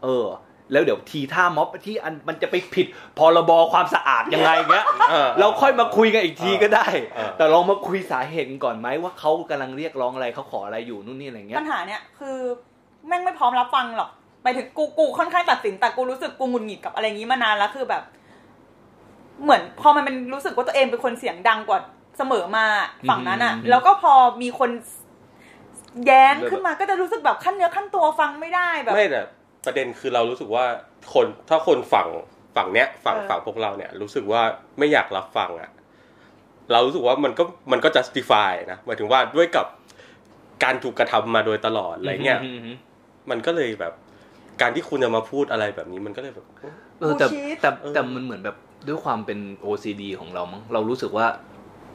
[0.04, 0.28] เออ
[0.72, 2.88] แล้วเดี๋ยวทีท่าม็อบที่อันมันจะไปผิด
[3.18, 12.38] พรบความสะอาดยังไงเงี้ยออเราค่อยมาคุยกันอีกทีก็ได้เออแต่ลองมาคุยสาเหตุกันก่อนไหมว่าเขากำลังเรียกร้องอะไรเขาขออะไรอยู่นู่นนี่อะไรเงี้ยปัญหาเนี่ยคือ
[13.08, 14.10] แม่งไม่พร้อมรับฟังหรอก
[14.44, 18.04] ไปถึงกูกูค่อนข้างตัดสินแต่กูรู้สึกกูหงุดหงิดกับอะไรอย่างนี้มานานแล้วคือแบบ
[19.44, 21.80] เหมือนพอมันเป็นรู้สึกว่าตัวเองเป็นคนเสียงดังกว่า
[22.18, 22.66] เสมอมา
[23.10, 24.72] ฝั่งนั้นอะอืมแล้วก็พอมีคน
[26.06, 29.22] แย้งขึ้นมาก็จะรู้สึกแบบขั้นเนื้อขั้นตัวฟังไม่ได้แบบไม่แต่
[29.66, 30.66] ประเด็นคือเรารู้สึกว่า
[31.14, 32.08] คนถ้าคนฝั่ง
[32.56, 34.42] ฝั่งเนี้ยฝั่งเออฝั่งพวกเราเนี่ย รู้สึกว่า
[34.80, 35.70] ไม่อยากรับฟังอะ
[36.72, 39.66] เรารู้สึกว่ามันก็มันก็ justify นะหมายถึงว่าด้วยกับ
[40.64, 42.60] การถูกกระทำมาโดยตลอดอะไรเงี้ยอืม
[43.30, 43.94] มันก็เลยแบบ
[44.62, 46.46] การที่คุณจะมาพูดอะไรแบบนี้มันก็เลยแบบ
[47.00, 48.56] เออแต่ Bullshit แต่เออแต่มันเหมือนแบบ
[48.90, 51.28] ด้วยความเป็น OCD ของเรามั้งเรารู้สึกว่า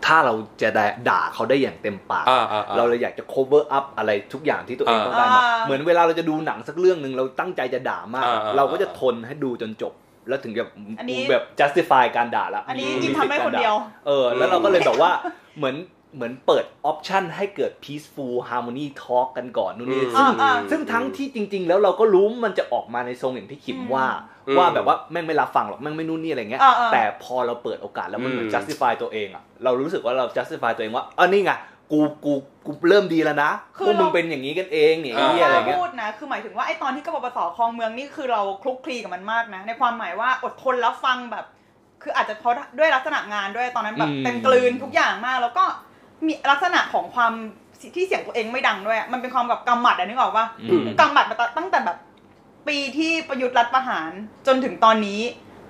[0.06, 9.92] ถ้าเราจะด่าด่าเขาได้อย่างเต็มปากอ่าอ่าอ่าเราเลยอยากจะ cover up อะไรทุกอย่างที่ตัวเองอ่าต้องการมาอ่าเหมือนเวลาเราจะดูหนังสักเรื่องหนึ่งเราตั้งใจจะด่ามากอ่าอ่าเราก็จะทนให้ดูจนจบ
[10.28, 10.64] แล้วถึงจะ
[10.98, 13.74] อันนี้แบบ justify การด่าละอันนี้มียินทำได้สิทธิ์คนเดียว
[14.06, 15.10] เออ แล้วเราก็เลยแบบว่า
[15.56, 15.76] เหมือน
[16.14, 31.52] เหมือนเปิดออปชันให้เกิด peaceful harmony talk กันก่อนนู่นนี่อืมซึ่งอ่าซึ่งทั้งที่จริง ๆ แล้วเราก็รู้มันจะออกมาในทรงอย่างที่ขิมว่าอืม ว่าแบบว่าแม่งไม่รับฟังหรอกแม่งไม่นู่นนี่อะไรเงี้ยอ่าอ่าแต่พอเราเปิดโอกาสแล้วมันเหมือนอืม justify ตัวเองอะเรารู้สึกว่าเรา justify ตัวเองว่าอ๋อนี่ไง
[31.92, 32.32] กูกู
[32.66, 41.44] กูเริ่มดีแล้วนะคือพวกมึงเราเป็นอย่างนี้กันเองเนี่ยไอ้อ่าเหี้ยอะไรเงี้ยพูดนะคือหมายถึงว่าไอ้ตอนที่กบปสคลองเมืองนี่คือเราคลุกคลีกับมันมากนะ ในความหมายว่าอดทนรับฟังแบบ
[42.02, 45.64] คืออาจจะเพราะด้วยลักษณะงานด้วยตอนนั้นแบบอืมเต็มกลืนทุกอย่างมาก แล้วก็
[46.26, 47.32] มีลักษณะของความ
[47.94, 51.96] ที่เสียงตัวเองไม่ดังด้วย มันเป็นความแบบกำหมัดอะนึกออกปะอืมกำหมัดมาตั้งแต่แบบ
[52.68, 54.10] ปีที่ประยุทธ์รัฐประหาร
[54.46, 55.20] จนถึงตอนนี้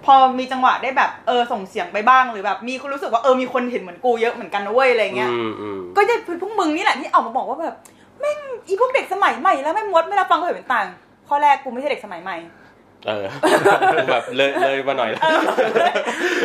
[0.05, 7.75] พอมีจังหวะได้แบบเออส่งเสียงไปบ้างหรือแบบมีคนรู้สึกว่าเออมีคนเห็นเหมือนกูเยอะเหมือนกันนะเว้ยอะไรเงี้ยอืมอืมก็จะเป็นพวกมึงนี่แหละที่ออกมาบอกว่าแบบ
[8.21, 10.87] แม่งอีพวกเด็กสมัยใหม่แล้วแม่งมดไม่รับฟังความเห็นต่าง
[11.29, 12.37] ข้อแรกกูไม่ใช่เด็กสมัยใหม่
[13.09, 13.25] เออ
[14.11, 15.41] แบบเลยเลยมาหน่อยแล้วเออ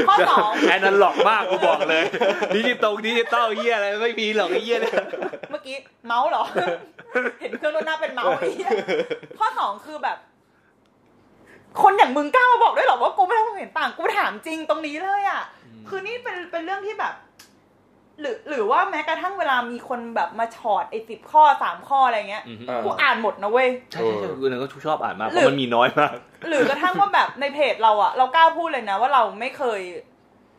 [0.07, 2.03] ข้อสองแอนนั้นหลอกมากกูบอกเลย
[2.55, 4.93] ดิจิตอลดิจิตอลเหี้ยอะไรไม่มีหรอกไอ้เหี้ยเนี่ย
[5.51, 6.43] เมื่อกี้เมาส์เหรอ
[7.41, 8.69] เห็นเครื่องรถหน้าเป็นเมาส์ไอ้เหี้ย
[9.39, 10.17] ข้อสองคือแบบ
[11.81, 15.41] คนอย่างมึงกล้ามาบอกด้วยเหรอว่ากูไม่รับความเห็นต่างกูถามจริงตรงนี้เลยอะ
[15.87, 17.13] คือนี่เป็นเป็นเรื่องที่แบบ
[18.19, 26.15] หรือ หรือว่าแม้กระทั่งเวลามีคนแบบมาชอดไอ้สิบข้อสามข้ออะไรเงี้ยอืมเออกูอ่านหมดนะเว้ยใช่ใช่ใช่กูเนี่ยก็ชอบอ่านมากเพหรือราะมันมีน้อยมาก
[26.47, 29.81] หรือกระทั่งว่าแบบในเพจเราอะเรากล้าพูดเลยนะ ว่าเราไม่เคย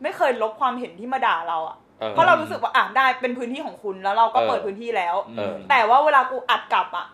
[0.02, 7.06] ไม่เคยลบความเห็นที่มาด่าเราอะออเพราะเรารู้สึกว่าอ่านได้เป็นพื้นที่ของคุณแล้วเราก็เออเปิดพื้นที่แล้วเออแต่ว่าเวลากูอัดกลับอะ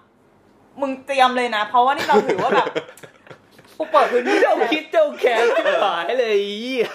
[0.80, 2.66] มึงเตรียมเลยนะ เพราะว่านี่เราถือว่าแบบ
[3.79, 6.89] กูเปิดพื้นที่เจ้าแล้วคิดเจ้าแค้นที่หายเลยไอ้เหี้ย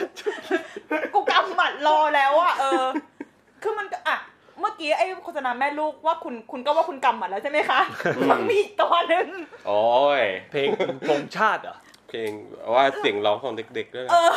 [1.13, 2.86] กูกำหมัดรอแล้วอะเออ
[3.62, 4.17] คือมันก็อะ
[4.60, 7.82] เมื่อกี้ไอ้โฆษณาแม่ลูกว่าคุณคุณก็ว่าคุณกำหมัดแล้วใช่ไหมคะ
[8.32, 9.28] มันมีอีกตัวหนึ่ง
[9.67, 9.82] โอ้
[10.22, 10.67] ยเพลง
[11.10, 11.78] ธงชาติเหรอ
[12.10, 12.32] เพลง
[12.74, 14.32] ว่าเสียงร้องของเด็กๆด้วยนะเออ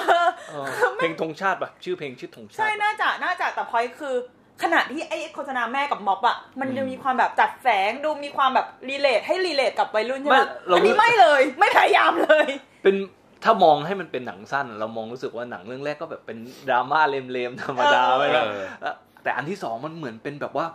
[0.50, 4.14] เออเพลงธงชาติปะชื่อเพลงชื่อธงชาติใช่ิน่าจะน่าจะแต่พอยคือ
[4.62, 12.46] ขณะที่ไอ้โฆษณาแม่กับม็อบอะมันอืมจะมีความแบบจัดแสงดูมีความแบบ relate ให้ relate กับวัยรุ่นใช่ไหไม่เราอันนี้ไม่เลย ไม่พยายามเลย
[12.82, 12.96] เป็น
[13.44, 16.38] ถ้ามองให้มันเป็นหนังสั้น เรามองรู้สึกว่าหนังเรื่องแรกก็แบบเป็น
[16.68, 17.00] ดราม่า
[17.32, 20.66] เลมๆธรรมดาเออไปเอนะอแล้วแต่อันที่สองมันเหมือนเป็นแบบว่า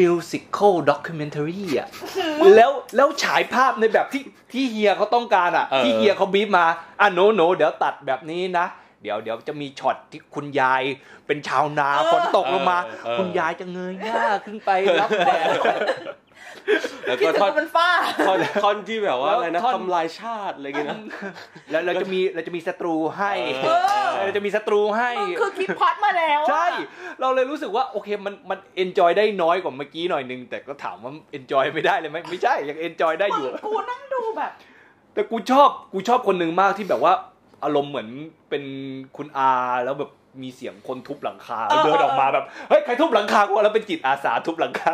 [0.00, 1.88] musical documentary อะ
[2.56, 4.22] แล้วแล้วฉายภาพในแบบที่
[4.52, 6.66] ที่เฮียเขาต้องการอะเออที่เฮียเขาบีบมา
[7.00, 8.66] อะโนโนเดี๋ยวตัดแบบนี้นะ
[9.02, 10.82] เดี๋ยวเดี๋ยวจะมีช็อตที่คุณยาย
[11.26, 15.46] เป็นชาวนาเออฝนตกลงมาเออเออคุณยายจะเงยหน้าขึ้นไปรับแดด
[17.06, 17.88] แล้วคิดก็ถึงท่อนมันฟ้า
[18.26, 20.98] ท่อนท่อนที่แบบว่าอะไรนะแล้วท่อนทำลายชาติอะไรเงี้ยนะ
[21.70, 23.32] แล้วเราจะมีเราจะมีศัตรูให้
[23.64, 23.70] เอ
[24.04, 26.66] อเราจะมีศัตรูให้คือคิดพล็อตมาแล้วอะใช่
[27.20, 34.52] เราเลยรู้สึกว่าโอเคมันมัน enjoy ได้น้อยกว่าเมื่อกี้หน่อยนึง แต่ก็ถามว่า enjoy ไม่ได้เลยไหมไม่ใช่ยัง enjoy ได้อยู่มึงกูนั่งดูแบบ
[35.14, 37.12] แต่กูชอบกูชอบคนหนึ่งมากที่แบบว่า
[37.64, 38.08] อารมณ์เหมือน
[38.50, 38.64] เป็น
[39.16, 39.52] คุณอา
[39.84, 40.10] แล้วแบบ
[40.42, 44.92] มีเสียงคนทุบหลังคาเออเดินออกมาแบบเฮ้ยใครทุบหลังคากูแล้วเป็นจิตอาสาทุบหลังคา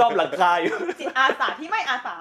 [0.00, 2.14] ซ่อมหลังคาอยู่จิตอาสาที่ไม่อาสา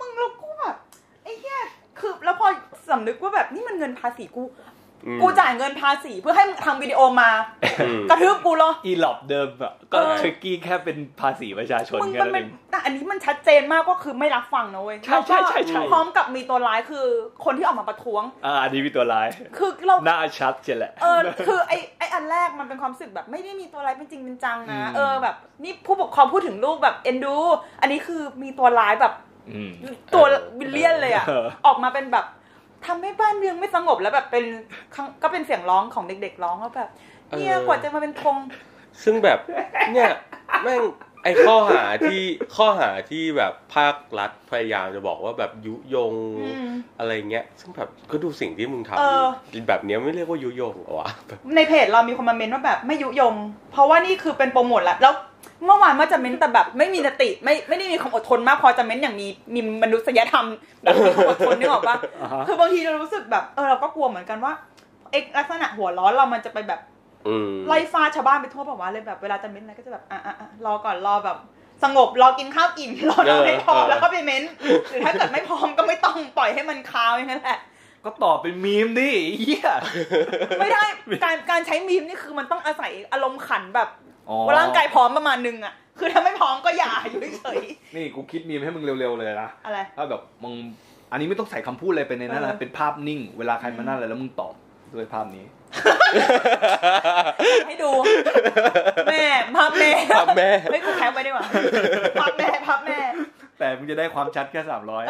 [0.00, 0.76] มึงแล้วกูแบบ
[1.24, 1.60] ไอ้เหี้ย
[1.98, 2.48] คือแล้วพอ
[2.90, 4.79] สำนึกว่าแบบนี่มันเงินภาษีกูอืม
[5.22, 7.30] กูจ่ายเงินภาษีเพื่อให้มึงทำวิดีโอมา
[7.80, 17.06] อืมกระทืบกูเหรอ อีหลอบเดิมอะก็เออ ทริกกี้แค่เป็นภาษีประชาชนมึงแค่มันนั้นเป็เอนง แต่อันนี้มันชัดเจนมากก็คือไม่รับฟังนะเว้ยใช่ใช่ใช่ใช่ แล้วก็พร้อมกับมีตัวร้ายคือ
[17.44, 27.36] คนที่ออกมาประท้วง อ่าอันนี้มีตัวร้าย คือเรา หน้าชัดเจนแหละ เออคือไอไออันแรกมันเป็นความรู้สึกแบบไม่ได้มีตัวร้ายเป็นจริงเป็นจังนะ อืม เออแบบนี่ผู้ปกครองพูดถึงลูกแบบเอ็นดู
[27.80, 29.12] อันนี้คือมีตัวร้ายแบบ
[29.50, 29.72] อืม
[30.14, 32.26] ตัวเออวิลเลียนเลยอะเออ ออกมาเป็นแบบ
[32.86, 34.44] ทำให้บ้านเมืองไม่สงบแล้วแบบเป็น
[34.94, 36.88] ครั้งก็เป็นเสียงร้องของเด็กๆร้องว่าแบบ
[37.36, 38.36] เนี่ยกว่าจะมาเป็นธง
[39.02, 39.38] ซึ่งแบบ
[39.92, 40.08] เนี่ย
[40.62, 40.82] แม่ง
[41.22, 42.22] ไอข้อหาที่
[42.56, 53.34] ข้อหาที่แบบภาครัฐพยายามจะบอกว่าแบบยุยงอืมอะไรเงี้ย ซึ่งแบบก็ดูสิ่งที่มึงทำเออดิแบบเนี้ยไม่เรียกว่ายุยงเหรอวะแบบในเพจเรามีคนมาเมนว่าแบบไม่ยุยง
[53.72, 55.14] เพราะว่านี่คือเป็นโปรโมทแล้วแล้ว
[55.64, 60.46] เมื่อวานว่าจะเม้นแต่แบบไม่มีสติไม่ไม่ได้มีความอดทนมากพอจะเม้นอย่างมีมีมนุษยธรรม
[60.82, 64.52] แบบมีความอดทนนึกออกปะอ่าฮะคือบางทีเรารู้สึกแบบเออเราก็กลัวเหมือนกันว่า
[65.12, 66.99] เอกลักษณะหัวร้อนเรามันจะไปแบบอืม
[67.68, 71.36] ไล่ฟาดชาวบ้านไปทั่วแบบว่าเลยแบบเวลาจะเม้นอะไรก็จะแบบอะอะอะรอก่อนรอแบบ
[71.84, 74.42] สงบรอกินข้าวอิ่มรอนอนให้พอเออแล้วก็ไปเม้น
[74.90, 77.58] หรือถ้าเกิดไม่พร้อมก็ไม่ต้องปล่อยให้มันคาวอย่างนั้นแหละ
[78.04, 79.70] ก็ตอบเป็นมีมดิเฮีย
[80.60, 80.84] ไม่ได้
[81.24, 83.88] การการใช้มีมนี่คือมันต้องอาศัยอารมณ์ขันแบบ
[84.28, 87.58] อ๋อว่าร่างกายพร้อมประมาณนึงอะคือถ้าไม่พร้อมก็อย่าอยู่เฉย
[87.96, 90.54] นี่กูคิดมีมให้มึงเร็วๆเลยนะๆอะไรถ้าแบบมึง
[91.12, 94.54] อันนี้ไม่ต้องใส่คำพูดเลยไปในนั้นเอนะอเป็นภาพนิ่ง เวลาใครมานั่นอะไรแล้วมึงตอบ
[94.94, 95.44] ด้วยภาพนี้
[97.66, 97.90] ให้ดู
[99.10, 99.24] แม่
[99.56, 101.46] ภาพแม่ภาพแม่ไม่กู cap ไว้ดีกว่า
[102.20, 102.98] ภาพแม่ภาพแม่
[103.58, 105.04] แต่มึงจะได้ความชัดแค่สามร้อย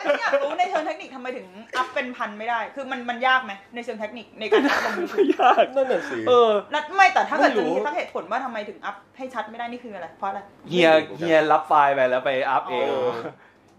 [0.00, 1.46] อันนี้อยากรู้ในเชิงเทคนิคทำไมถึง
[1.76, 13.10] up เป็นพันไม่ได้ คือมันมันยากไหมในเชิงเทคนิคในการ up ลงยูทูบยากนั่นน่ะสิเออแล้วไม่แต่ถ้าเกิดไม่จะรู้มีสักเหตุผลว่าทำไมถึง up ให้ชัดไม่ได้นี่คืออะไรเพราะอะไรเฮียเฮียรับไฟล์ไปแล้วไป up เองเออ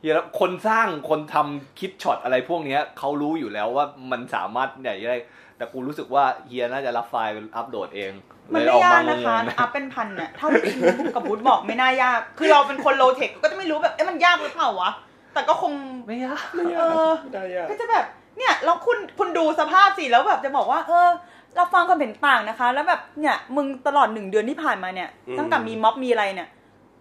[0.02, 5.20] เฮียรับคนสร้างคนทำคิดช็อตอะไรพวกเนี้ยเขารู้อยู่แล้วว่ามันสามารถเนี่ยได้
[5.60, 8.12] แต่กูรู้สึกว่าเฮียน่าจะรับไฟล์ไปอัพโหลดเอง
[8.54, 14.92] มันเลไม่ออกยากงนะคะงอัพเป็นพันน่ะเท่าที่บูกับบูธบอกไม่น่ายาก คือเราเป็นคนโลเทคก็จะไม่รู้แบบเอ๊ะมันยากหรือเปล่าวะ
[15.34, 16.46] แต่ก็คงๆไม่ยาก
[16.80, 18.06] เออได้ยากก็จะแบบ
[18.38, 21.08] เนี่ยแล้วคุณคุณดูสภาพสิแล้วแบบจะบอกว่า เออ
[21.56, 26.48] เราฟังความเห็นต่างนะคะ แล้วแบบเนี่ยมึงตลอดหนึ่งเดือนที่ผ่านมาเนี่ยอืมตั้งแต่มีม็อบมีอะไรเนี่ย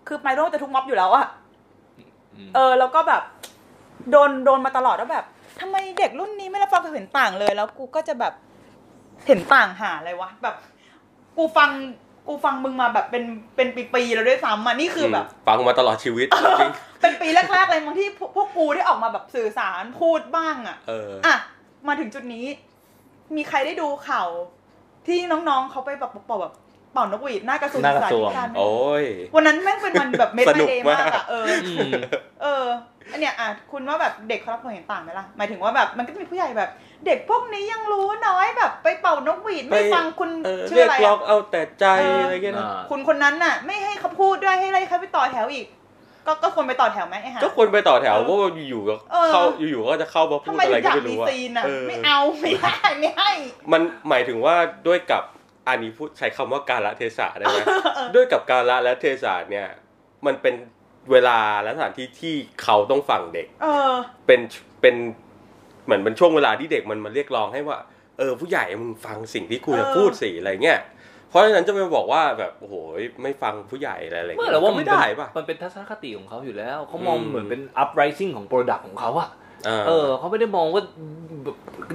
[0.06, 1.26] คือไปโรดจะทุกม็อบอยู่แล้วอะ
[2.48, 3.22] มเออ แล้วก็แบบ
[4.10, 5.24] โดนโดนมาตลอดว่าแบบ
[5.60, 8.32] ทำไมเด็กรุ่นนี้ไม่รับฟังความเห็นต่างเลย แล้วกูก็จะแบบ
[9.26, 10.54] เห็นต่างหาอะไรวะแบบ
[11.36, 11.70] กูฟัง
[12.28, 13.24] กูฟังมึงมาแบบเป็น
[13.56, 16.26] เป็นปีๆแล้วด้วยซ้ำอะนี่คือแบบ ฟังมาตลอดชีวิต
[16.58, 21.34] จริงเป็นปีแรกๆเลยบางที่พวกพวกกูได้ออกมาแบบสื่อสารพูดบ้างอะเอออะ
[21.88, 22.46] มาถึงจุดนี้
[23.36, 24.28] มีใครได้ดูข่าว
[25.06, 26.54] ที่น้องๆเขาไปแบบเป่าแบบ
[26.92, 29.04] เป่านกหวีดหน้ากระทรวงหน้ากระศึกษาทรวงธิการไหมโอ้ย
[29.34, 31.92] วันนั้นแม่งเป็นวันแบบเมดสไมนุกเดย์มากมากอะเอออืม
[32.42, 32.64] เออ
[33.12, 36.70] อันเนี้ยอะคุณว่าแบบเด็กเขารับความเห็นต่างไหมล่ะหมายถึงว่าแบบมันก็จะมีผู้ใหญ่แบบ
[37.06, 45.66] เด็กพวกนี้ยังรู้น้อยแบบ ไปเป่านกหวีดไม่ไปฟังคุณเออชื่อเรียอะกไรร้ออะงเอาแต่ใจเออออะไรเงี้ยนะอ่าคุณคนนั้นน่ะ ไม่ให้เขาพูดด้วยให้อะไรเขาไปต่อแถวอีก
[46.26, 53.30] ก็ก็ควรไปต่อแถวไหมไอ้ห่าก็ควรไปต่อแถวเออเพราะว่าอยู่ๆก็เออเข้าอยู่ๆก็จะเข้ามาพูทำดไมอะไรถึงอก็ยากไม่มีรู้อะซีนอะเออไม่เอาไม่ได้ไม่ให้
[53.72, 54.56] มันหมายถึงว่า
[54.86, 55.22] ด้วยกับ
[55.68, 57.58] อันนี้พูดใช้คำว่าการละเทศะได้ไหม
[58.14, 59.66] ด้วยกับการละและเทศะเนี่ย
[60.26, 60.54] มันเป็น
[61.10, 63.92] เวลาและสถานที่ที่เขาต้องฟังเด็ก เออ
[64.26, 64.40] เป็น
[64.82, 64.96] เป็น
[65.88, 67.78] เหมือนเป็นช่วงเวลาที่เด็กมันมาเรียกร้องให้ว่า
[68.18, 70.80] เออผู้ใหญ่มึงฟังสิ่งที่กูจะเออพูดสิอะไรเงี้ย
[71.28, 72.74] เพราะฉะนั้นจะไปบอกว่าแบบโอ้โห
[73.22, 79.28] ไม่ฟังผู้ใหญ่อะไรอะไรไม่เงี้ยหรอกว่าก็มันไม่เป็นได้ป่ะมันเป็นทัศนคติของเขาอยู่แล้วเขามองอืมเหมือนเป็น uprising ของ product ของเขาอะ
[79.68, 80.82] อ่าเออเขาไม่ได้มองว่า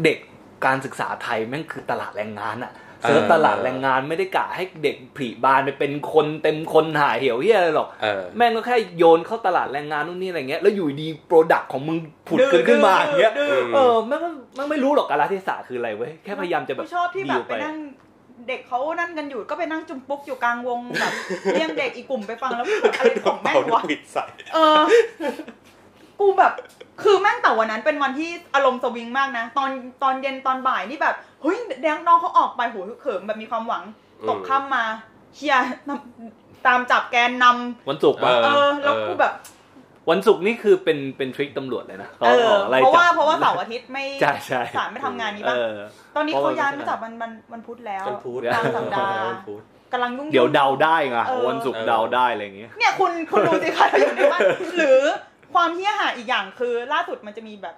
[0.03, 0.17] เด็ก
[0.65, 2.71] การศึกษาไทยแม่งคือตลาดแรงงานอะ
[3.03, 17.75] เซิร์ชเออตลาดแรงงานไม่ได้กะให้เด็กผลิบานไปเป็นคนเต็มคนหาเหี่ยวเหียอะไรหรอกเออแม่งก็แค่โยนเข้าตลาดแรงงานนู่นนี่อะไรเงี้ยแล้วอยู่ดีโปรดักของมึงผุดดื้อขึ้นขึ้นมาอย่างเงี้ยดื้อมเออแม่งก็แม่งไม่รู้หรอกกาลเทศะคืออะไรเว้ยแค่พยายามจะแบบกูชอบที่แบดีบลไปนั่ง
[18.47, 21.13] เด็กเขานั่นกันอยู่ก็ไปนั่งจุ่มปุ๊กอยู่กลางวงแบบ
[21.53, 24.81] เลี้ยงเด็กอีกกลุ่มไปฟังแล้วแบบอะไรของแม่งเอาวะปิดใส่เออ
[26.19, 26.53] กูแบบ
[27.03, 29.69] คือแม่งแต่วันนั้นเป็นวันที่อารมณ์สวิงมากนะ ตอน
[30.03, 33.83] ตอนเย็นตอนบ่ายนี่แบบเฮ้ยแดงน้องเขาออกไปโหเขิมแบบมีความหวัง
[34.29, 34.85] ตกค่ำมา
[35.35, 35.55] เฮีย
[35.89, 39.33] นำตามจับแกนนำวันศุกร์ปะเออแล้วกูแบบ
[40.09, 45.75] วันศุกร์นี่คือเป็นเป็นทริคตำรวจเลยนะเขาเออออกไล่เพราะจัว่าบเพราะว่าเสาร์อาทิตย์ไม่ใช่ใช่ศาลไม่ทำงานนี้เอป่ะอ
[46.15, 49.61] ตอนนี้เพราะเขาว่าย้ายมาจับวันวันวันพุธแล้วกันพูดกลางสัปดาห์วันพุธ
[49.93, 54.41] กำลังยุ่งๆเดี๋ยวเดาได้ไงเออวันศุกร์เออเดาได้อะไรอย่างเงี้ยเนี่ยคุณคุณดูสิคะเราอยู่ในบ้าน
[54.77, 55.01] หรือ
[55.53, 57.75] ความเฮี้ยหาอีกอย่างคือล่าสุดมันจะมีแบบ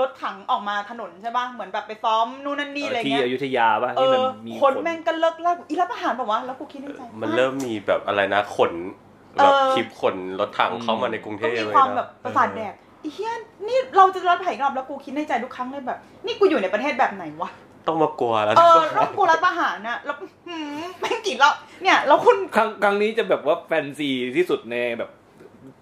[0.00, 8.72] รถถังออกมาถนนใช่ป่ะ เหมือนแบบไปซ้อมนู่นนั่นนี่อะไรที่เงี้ยอยุธยาป่ะเอที่มันอมีคนแม่งก็เลิกลากอีรับอาหารแบบว่าแล้วกูคิดในใจมันเริ่มมีแบบอะไรนะขน
[9.36, 13.32] เอแบบอคลิปขนรถถังเข้ามาในกรุงเทก็พมีเลยความนะแบบประสาทแดกไอ้เฮี้ย
[13.68, 17.50] นี่เราจะรถไถกลับแล้วกูคิดในใจทุกครั้งเลยแบบ นี่กูอยู่ในประเทศแบบไหนวะ
[17.86, 20.16] ต้องมากลัวแล้วเออแล้วกูรัฐประหารน่ะแล้ว
[20.48, 25.10] หืมแม่งกี่รอบเนี่ยแล้วคุณครั้งครั้งนี้จะแบบว่าแฟนซีที่สุดในแบบ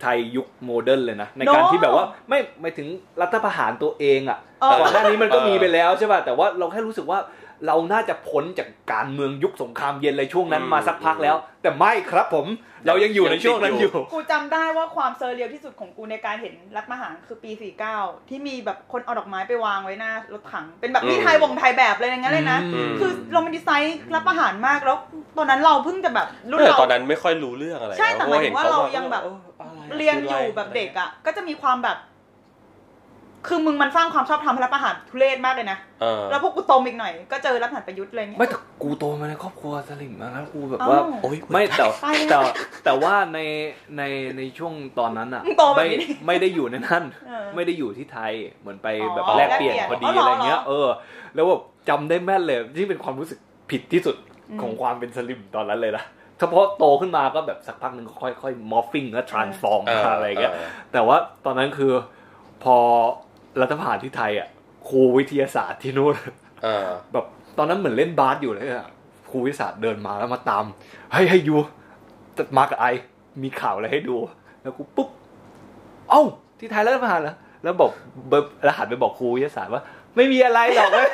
[0.02, 2.88] ไทยยุค modern เลยนะ ในการเนอะที่แบบว่าไม่ไม่ถึง
[3.20, 7.18] รัฐประหารตัวเองอะเออก่อนหน้านี้มันก็มีไปแล้วใช่ป่ะแต่ว่าเราแค่รู้สึกว่า
[7.66, 12.46] เราน่าจะพ้นจากการเมืองยุคสงครามเย็นอะไรช่วงนั้นมาสักพักแล้ว แต่ไม่ครับผม
[12.86, 17.50] เรายังอยู่ในช่วงนั้นอยู่ กูจำได้ว่าความ surreal ที่สุดของกูในการเห็นรัฐประหารคือปี
[17.90, 24.96] 49 ที่มีแบบคนเอาดอกไม้ไปวางไว้หน้ารถถัง เป็นแบบนี่ไทยวงไทยแบบเลยอย่างนั้นเลยนะอืมคือเรามันดีไซน์รัฐประหารมากแล้ว
[25.38, 29.53] ตอนนั้นเราเพิ่งจะแบบรุ่นแต่เราตอนนั้นไม่ค่อยรู้เรื่องอะไรใช่แต่หมายถึงว่าเราพะยังแบบอออะไระ
[29.98, 31.98] เรียนอยู่แบบเด็กอะ ก็จะมีความแบบ
[33.48, 42.38] คือมึงมันสร้างความชอบธรรมให้รัฐประหารทุเรศมากเลยนะเออแล้วพวกกูโตมอีกหน่อย ก็เจอรัฐประหารประยุทธ์อะไรเงี้ยไม่แต่กูโตมาในครอบครัวสลิมมาแล้วกูแบบเอ้าว่าโอ้ยไม่แต่ไปเลยแต่
[42.84, 43.38] แต่ว่าใน
[43.96, 44.02] ใน
[44.36, 50.88] ในช่วงตอนนั้นอะมึงโตแบบไม่นี้ไม่ได้อยู่ในนั่นเออไม่ได้อยู่ที่ไทยเหมือนไปอ๋อแบบแลกเปลี่ยนแลกเปลี่ดียนอ๋อเหรออะไรเงี้ยเหรอเออ
[51.34, 53.38] แล้วแบบจำได้แม่นเลยที่เป็นความรู้สึก
[53.70, 54.16] ผิดที่สุด
[54.50, 56.04] อืมของความเป็นสลิ่มตอนนั้นเลยนะ
[56.38, 61.92] เฉพาะโตขึ้นมาก็แบบสักพักหนึ่งค่อยๆ morphing และ transform เอออะไรเงี้ยเออแต่ว่าตอนนั้นคือ
[62.64, 62.76] พอ
[63.60, 64.48] รัฐประหารที่ไทยอะ
[64.88, 66.14] ครูวิทยาศาสตร์ที่นู่น
[66.62, 67.24] เออแบบ
[67.58, 68.88] ตอนนั้นเหมือนเล่นบาสอยู่เลยอะ
[69.30, 70.64] ครูวิทยาศาสตร์เดินมาแล้วมาตาม
[71.12, 71.56] ให้ยให้ยู
[72.56, 72.86] มากับไอ
[73.42, 74.16] มีข่าวอะไรให้ดู
[74.62, 75.08] แล้วกูปุ๊บ
[76.10, 76.22] เอ้า
[76.58, 77.90] ที่ไทยแล้วมาแล้วแล้วบอก
[78.28, 79.82] เบิร์แล้วหันไปบอกครูวิทยาศาสตร์ว่า
[80.16, 81.08] ไม่มีอะไรหรอกเว้ย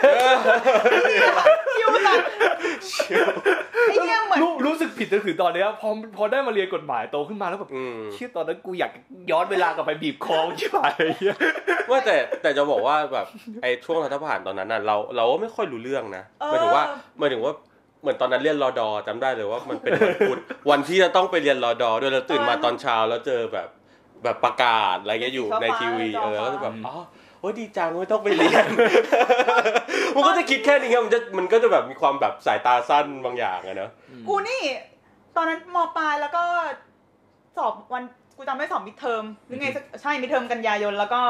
[1.77, 2.19] ชิวจัง
[3.75, 8.93] ไอ้เหี้ยเหมือนรู้รู้สึกผิดจนถึงตอนเนี้ยพอพอได้มาเรียนกฎหมายโตขึ้นมาแล้วแบบอืมเชี่ยตอนนั้นกูอยาก
[9.31, 11.35] ย้อนเวลากลับไปบีบคอชิบหายไอ้เหี้ย
[11.91, 13.27] ว่าแต่แต่จะบอกว่าแบบ
[13.63, 16.85] ไอ้ช่วงรัฐประหารตอนนั้นน่ะเราเราก็ไม่ค่อยรู้เรื่องนะเออหมายถึงว่า
[17.19, 17.55] หมายถึงว่า
[18.01, 20.39] เหมือนตอนนั้นเรียนรอดอจำได้เลยว่ามันเป็นวันพุธ
[20.71, 23.69] วันที่จะต้องไปเรียนรอดอด้วยเราตื่นมาตอนเช้าแล้วเจอแบบ
[24.25, 26.95] แบบประกาศอะไรเงี้ยอยู่ในทีวีเออแล้วก็แบบอ๋อ
[27.41, 28.65] โอ้ยดีจังไม่ต้องไปเรียน
[30.15, 33.91] มันก็จะคิดแค่นี้ครับมันจะมันก็จะแบบมีความแบบสายตาสั้นบางอย่างอะเนอะ
[34.29, 34.63] กูนี่
[35.37, 36.43] ตอนนั้นมปลายแล้วก็
[37.57, 38.03] สอบวัน
[38.37, 41.21] กูจำได้สอบมิดเทอมหรือไงสักใช่มิดเทอมกันยายนแล้วก็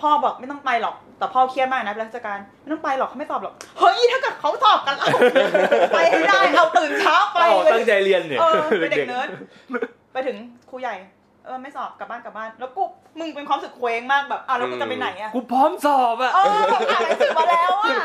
[0.00, 5.06] พ่อบอกไม่ต้องไปหรอก แต่พ่อเครียดมากนะเป็นราชการไม่ต้องไปหรอกเขาไม่สอบหรอก เฮ้ย ถ้าเกิดเขาสอบกันเรา
[5.92, 9.28] ไปให้ได้เอาตื่นเช้าไปอ๋อเลยตั้งใจเรียนเนี่ยเออเป็นเด็กเนิร์ด
[10.12, 10.36] ไปถึง
[10.70, 10.94] ครูใหญ่
[11.44, 12.82] เออไม่สอบกลับบ้านกลับบ้าน แล้วกู
[13.18, 17.96] มึงเป็นความรู้สึกเคว้งมากแบบอะแล้วกูจะไปไหนอะกูพร้อมสอบอะเออแบบอ่านหนังสือมาแล้วอะ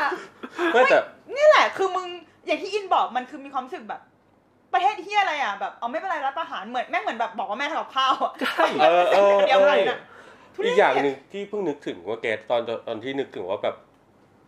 [0.72, 0.98] ไม่แต่
[1.36, 2.06] นี่แหละ คือมึง
[2.46, 4.00] อย่างที่อินบอกมันคือมีความรู้สึกแบบ
[4.72, 9.98] ประเทศที่อะไรอะแบบเอาไม่เป็นไรรัฐประหารเหมือนแม่งเหมือนแบบบอกว่าแม่ทำกับข้าวอะใช่เออเออเออเดียวกันอะ
[10.54, 13.76] ทุเรศอีกอย่างหนึ่งที่เพิ่งนึกถึงว่าแกตอนตอนที่นึกถึงว่าแบบ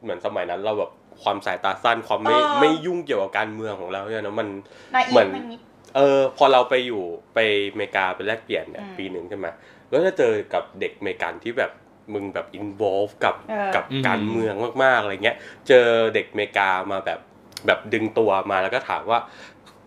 [0.03, 0.91] เหมือนสมัยนั้นเราแบบ
[1.23, 4.49] ความสายตาสั้นความไม่ไม่ยุ่งเกี่ยวกับการเมืองของเราเนี่ยนะมัน
[4.95, 5.61] นายอีเหมือนนายนิด
[5.97, 7.03] เออพอเราไปอยู่
[7.35, 7.39] ไป
[7.71, 9.47] อเมริกาไปแลกเปลี่ยนเนี่ยอืมปีหนึ่งใช่ไหม
[9.89, 11.71] แล้วจะเจอกับเด็กอเมริกันที่แบบ
[12.15, 15.37] มึงแบบอินวอลฟกับเออกับการเมืองมากๆอะไรเงี้ย
[15.69, 17.21] เจอเด็กอเมริกามาแบบ
[17.67, 19.19] แบบดึงตัวมาแล้วก็ถามว่า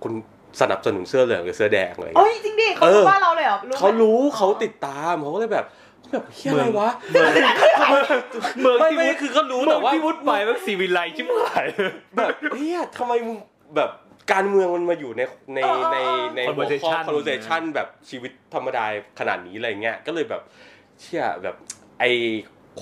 [0.03, 0.13] คุณ
[0.61, 5.65] สนับสนุนเสื้อเหลืองหรือเสื้อแดงอะไรโอ้เงี้ยยจริงดิเขาเออรู้ว่าเราเลยเหรอเขารู้เขาไหมติดตามเขาก็เลยแบบ
[6.11, 8.03] แบบเฮียอะไรวะเมือง
[8.61, 11.67] เมืองไม่ที่ไม่วุฒิคือเขารู้เมืแต่องว่าที่วุฒิไปมันสีวิไลชิบหาย
[12.17, 13.37] แบบเฮียทำไมมึง
[13.75, 13.89] แบบ
[14.31, 15.21] การเมืองมันมาอยู่ใน
[15.55, 15.59] ใน
[15.93, 15.97] ใน
[16.35, 18.85] ในหัวข้อ Conversation conversation แบบชีวิตธรรมดา
[19.19, 20.41] ขนาดนี้อะไรเงี้ยก็เลยแบบ
[21.01, 21.55] เชื่อแบบ
[21.99, 22.05] ไอ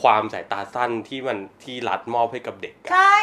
[0.01, 3.15] ความสายตาสั้นที่มันที่รัฐมอบให้กับเด็กอะใช่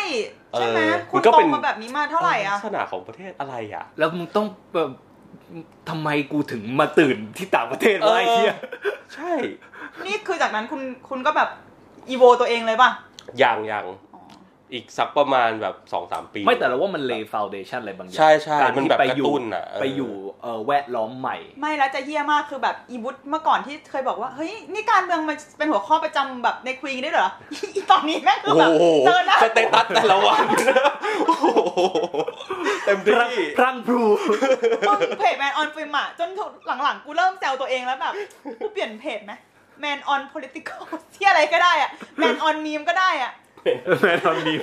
[0.52, 4.90] ใช่ไหมเออคุณมันก็โตเป็นมาแบบนี้มาเท่าไหร่อะลักษณะของประเทศอะไรอะแล้วมึงต้องแบบ
[5.88, 8.54] ทำไมกูถึงมาตื่นที่ต่างประเทศวะไอ้เหี้ย
[9.14, 9.32] ใช่
[10.06, 11.48] นี่คือจากนั้นคุณคุณก็แบบ
[12.08, 12.90] อีโวตัวเองเลยป่ะ
[13.38, 13.84] อย่างอย่าง
[14.68, 27.28] อ๋ออีกสักประมาณแบบสองสามปี ไม่แต่เราว่ามันเลฟาวเดชันอะไรบางอย่าง ใช่ใช่การมันที่แบบไปกระอยู่ตุ้นอะเไปอยู่เอ่อแวดล้อมใหม่ ไม่แล้วจะเฮี้ยมากคือแบบอีวุฒเมื่อก่อนที่เคยบอกว่า เฮ้ย นี่การเมืองมันเป็นหัวข้อประจำแบบในควีนได้เหรอ
[27.74, 30.44] อีตอนนี้แม่งคือโอ้แบบโหเจอหนะสเตตัสแต่ละวัน
[31.26, 31.46] โอ้โห
[32.84, 34.04] เต็มพรังที่พรังพรู
[34.88, 36.28] มึงเพจแมน on Film อะจน
[36.82, 38.14] หลังๆ กูเริ่มแซวตัวเองแล้วแบบ
[38.60, 39.32] กูเปลี่ยนเพจไหม
[39.80, 40.80] แมนออน political
[41.14, 43.32] ที่อะไรก็ได้อะ Man on meme ก็ได้อะ
[44.02, 44.54] แม่ทำดี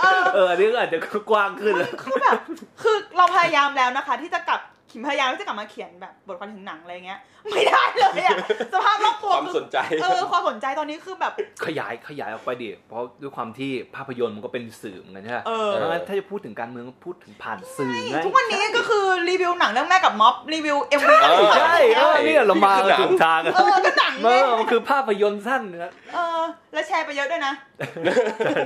[0.00, 0.98] เออเอออันนี้ก็อาจจะ
[1.30, 2.38] กว้างขึ้นแล้ว คือแบบ
[2.82, 4.60] คือเราพยายามแล้วนะคะ ที่จะกลับ
[4.94, 8.36] ขิมพยายามที่จะกลับมาเขียนแบบบทความถึงหนังอะไรเงี้ย ไม่ได้เลยอะ
[8.72, 11.32] สภาพรอบตัวความคือสนใจ เออความสนใจตอนนี้คือแบบ
[11.66, 27.52] ขยายขยายออกไปดิ เพราะด้วยความที่ภาพยนตร์มันก็เป็นสื่อเหมือนกันใช่ไหมเออเพราะงั้นถ้าจะพูดถึงการเมืองก็พูดถึงผ่านสื่อไงทุกวันนี้ก็คือรีวิวหนังเรื่องแม่กับม็อบรีวิว MV เออใช่เออเนี่ยเรามาถูกทางอะเออก็หนังเอไงอมันคือภาพยนตร์สั้นนะเออ แล้วแชร์ไปเยอะด้วยนะ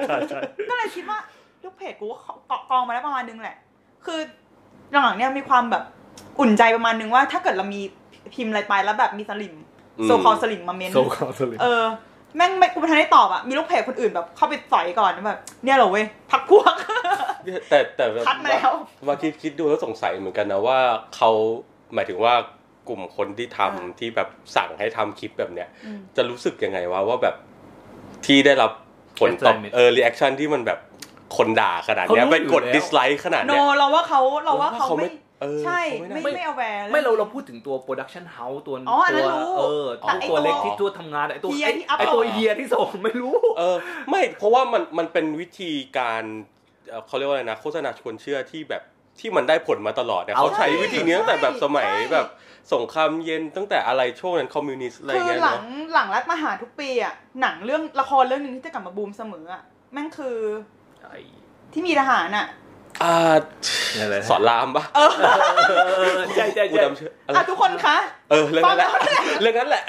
[0.06, 1.18] ใช่ใช่ก็เลยคิดว่า
[1.62, 2.16] ลูกเพจกูก็
[2.48, 3.56] เกาะกองมาได้ประมาณนึงแหละ
[4.06, 4.20] คือ
[4.90, 5.84] หลังๆเนี่ยมีความแบบ
[6.40, 7.80] อุ่นใจประมาณนึงว่าถ้าเกิดเรามี
[8.34, 9.54] พิมพ์อะไรไปแล้วแบบมีสลิ่ม
[9.98, 11.84] อืม so-called สลิ่มมาเมนต์ so-called สลิ่มเออ
[12.36, 16.74] แม่งไม่กูไม่ทันได้ตอบอะมีลูกเพจคนอื่นแบบเข้าไปสอยก่อนแบบเนี่ยเหรอเว้ยพักพวก
[17.70, 18.72] แต่แต่คัดมาแล้ว
[19.06, 20.78] ว่าคิดคิดดูแล้วสงสัยเหมือนกันนะว่า
[21.16, 21.30] เขา
[21.94, 22.34] หมายถึงว่า
[22.88, 27.34] กลุ่มคนที่ทำอ่าที่แบบสั่งให้ทำคลิปแบบเนี้ยอืมจะรู้สึกยังไงวะว่าแบบ
[28.26, 28.70] ที่ได้รับ
[29.20, 30.78] ผลตอบ Reaction เออรีแอคชั่นที่มันแบบ
[31.36, 43.76] คนด่าขนาดเนี้ยเขารู้ไปกดอยู่แล้ว dislike ขนาดโนเนี้ยเราว่าเขาเราว่าเขาเขาไม่ไม่ เออใช่เขาไม่ไม่น่าไม่เอาแวร์ไม่เราเราพูดถึงตัวโปรดักชันเฮาส์ตัวอ๋ออันนั้นตัวรู้เออแต่ไอ้ตัวตัวเล็กที่ตัวทำงานไอ้ตัวเฮียไอ้ที่อัพไอ้ตัวโหลดเฮียที่ส่งไม่รู้ เออ
[44.10, 46.24] ไม่เพราะว่ามันมันเป็นวิธีการ
[46.88, 48.82] เอ่อเขาเรียกว่าอะไรนะโฆษณาชวนเชื่อที่แบบ
[49.20, 52.26] ที่มันได้ผลมาตลอดเนี่ยเอาเขาใช้ใช่วิธีนี้ตั้งแต่แบบสมัยใช่แบบ
[52.74, 60.36] สงครามเย็นตั้งแต่อะไรช่วงนั้นคอมมิวนิสต์อะไรคือเงี้ยหลังเนาะหลังรัฐประหารทุกปีอะหนังเรื่องละครเรื่องหนึงที่จะกลับมาบูมเสมออะแม่งคือ
[61.72, 62.46] ที่มีทหารอะ
[63.02, 63.14] อ่า
[63.98, 65.10] อะไรนะสอนรามปะเออ
[65.98, 67.96] เออใช่ใช่กูใช่จำชื่ออะไรอะทุกคนคะ
[68.30, 69.82] เออเรื่องนั้นแหละฟังแล้วเรื่องนั้นแหละ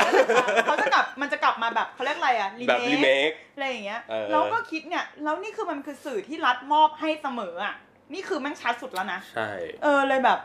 [0.66, 7.76] เขาจะกลับมันจะกลับมาแบบเขาเรียกอะไรอะรีแบบเมรีเมคคอะไรอย่างเงี้ยเออเราก็คิดเนี่ยแล้วนี่คือมันคือสื่อที่รัฐมอบให้เสมออะ
[8.14, 9.50] นี่คือแม่งชัดสุดแล้วนะใช่
[9.84, 10.38] เออเลยแบบ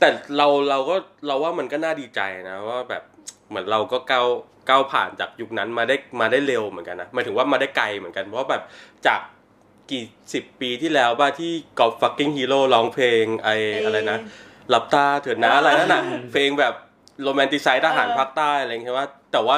[0.00, 0.96] แต่เราเราก็
[1.26, 3.02] เราว่ามันก็น่าดีใจนะว่าแบบ
[3.48, 4.26] เหมือนเราก็ก้าว
[4.68, 8.62] ก้าวผ่านจากยุคนั้นมาได้มาได้เร็วเหมือนกันนะหมายถึงว่ามาได้ไกลเหมือนกันเพราะว่าแบบ
[9.06, 9.20] จาก
[9.90, 10.02] กี่
[10.34, 14.18] สิบปีที่แล้วบ้าที่กอล์ฟ Fucking Hero ร้องเพลงไอเอ่อออะไรนะ
[14.70, 16.74] หลับตาเถิดนะอะไรนั่นน่ะอืมเพลงแบบ
[17.22, 19.56] romanticize ทหารเออภาคใต้อะไรอย่างเงี้ยว่า แต่ว่า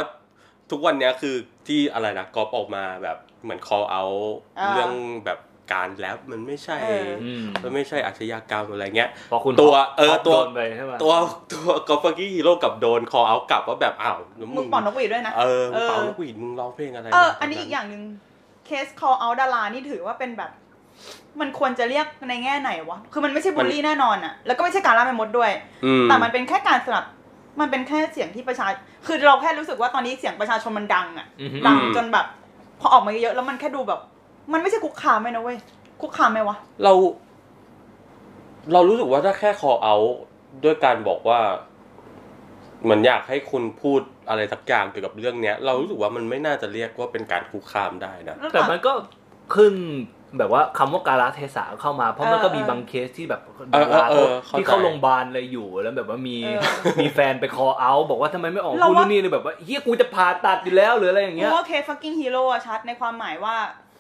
[0.71, 4.31] ทุกวันเนี้ยคือที่อะไรนะกอล์ฟออกมาแบบเหมือน call out
[4.71, 4.93] เรื่อง
[5.27, 5.39] แบบ
[5.73, 11.13] การแรปมันไม่ใช่เอออืมมันไม่ใช่อาชญากรรมอะไรเงี้ยพอคุณตัวเออท็ปตัวโดนไปใช่ไหมตัว
[11.53, 18.03] ตัวกอล์ฟ Fucking Hero กลับโดน call out กลับว่าแบบอ้าวแล้วมึงเป่านกหวีดด้วยนะเออมึงเออเป่านกหวีดมึงร้องเพลงอะไรเออวะอันนี้อีกอย่างหนึ่ง
[18.73, 20.51] เคส call out ดารานี่ถือว่าเป็นแบบ
[21.41, 25.51] มันควรจะเรียกในแง่ไหนวะ คือมันไม่ใช่บูลลี่แน่นอนอะแล้วก็ไม่ใช่การล่าแม่มดด้วย
[25.85, 27.05] อืมแต่มันเป็นแค่การสนับ
[27.61, 28.67] มันเป็นแค่เสียงที่ประชา
[29.07, 32.27] คือเราแค่รู้สึกว่าตอนนี้เสียงประชาชนมันดังอะอือฮึ ดังจนแบบ
[32.81, 34.01] พอออกมาเยอะๆแล้วมันแค่ดูแบบ
[34.53, 35.59] มันไม่ใช่คุกคามไหมนะเว้ย
[36.01, 36.93] คุกคามไหมวะ เรา
[38.73, 39.97] เรารู้สึกว่าถ้าแค่คอเอา
[40.65, 41.39] ด้วยการบอกว่า
[42.85, 48.93] เหมือนอยากให้คุณพูดอะไรสักอย่างเกี่ยวกับเรื่องเนี้ย เรารู้สึกว่ามันไม่น่าจะเรียกว่าเป็นการคุกคามได้นะแต่มันก็
[49.55, 49.75] ขึ้น
[50.39, 53.41] แบบว่าคำว่าการาเทศะเข้ามา เพราะมันก็มีเออบางเคสที่แบบ
[53.73, 63.55] เออเออเออดาราเข้าใจที่เข้าโรงพยาบาลเลยอยู่แล้วแบบว่ามีเออมีแฟนไป call out บอกว่าทำไมไม่ออกเราพูดว่านู่นนี่เลยแบบว่าเฮียกูจะผ่าตัดอยู่แล้วหรืออะไรอย่างเพเงี้ยราะว่าเคส fucking hero อะชัดในความหมายว่า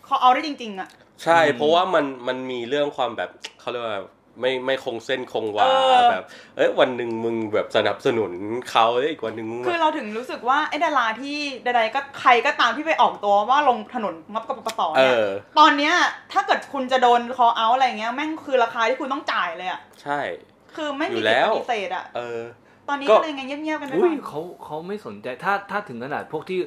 [0.06, 0.88] call out ได้จริง ๆอะ
[1.22, 3.92] ใช่อืมเพราะว่ามันมันมีเรื่องความแบบเขาเรียกว่า
[4.40, 6.24] ไม่ไม่คงเส้นคงวาเออแบบ
[6.56, 8.32] เอ้ยวันหนึ่งมึงแบบสนับสนุน
[8.70, 15.26] เขาแล้วอีกวันหนึ่งมึงคือเราถึงรู้สึกว่าไอ้ดาราที่ใดๆก็ใครก็ตามที่ไปออกตัวว่าลงถนนงับกับปปสเอเนี่ยอ
[15.58, 15.94] ตอนเนี้ย
[16.32, 20.20] ถ้าเกิดคุณจะโดน call out อะไรเงี้ยแม่งคือราคาที่คุณต้องจ่ายเลยอะใช่
[20.76, 22.40] คือไม่อยู่มีแล้สิทวธิ์ปฏิเสธอะเออ
[22.88, 26.58] ตอนนี้ก็ก็เลยไงเงียบๆกันไปอุ้ก่ยอนเขาเขาไม่สนใจถ้าถ้าถึงขนาดพวกที่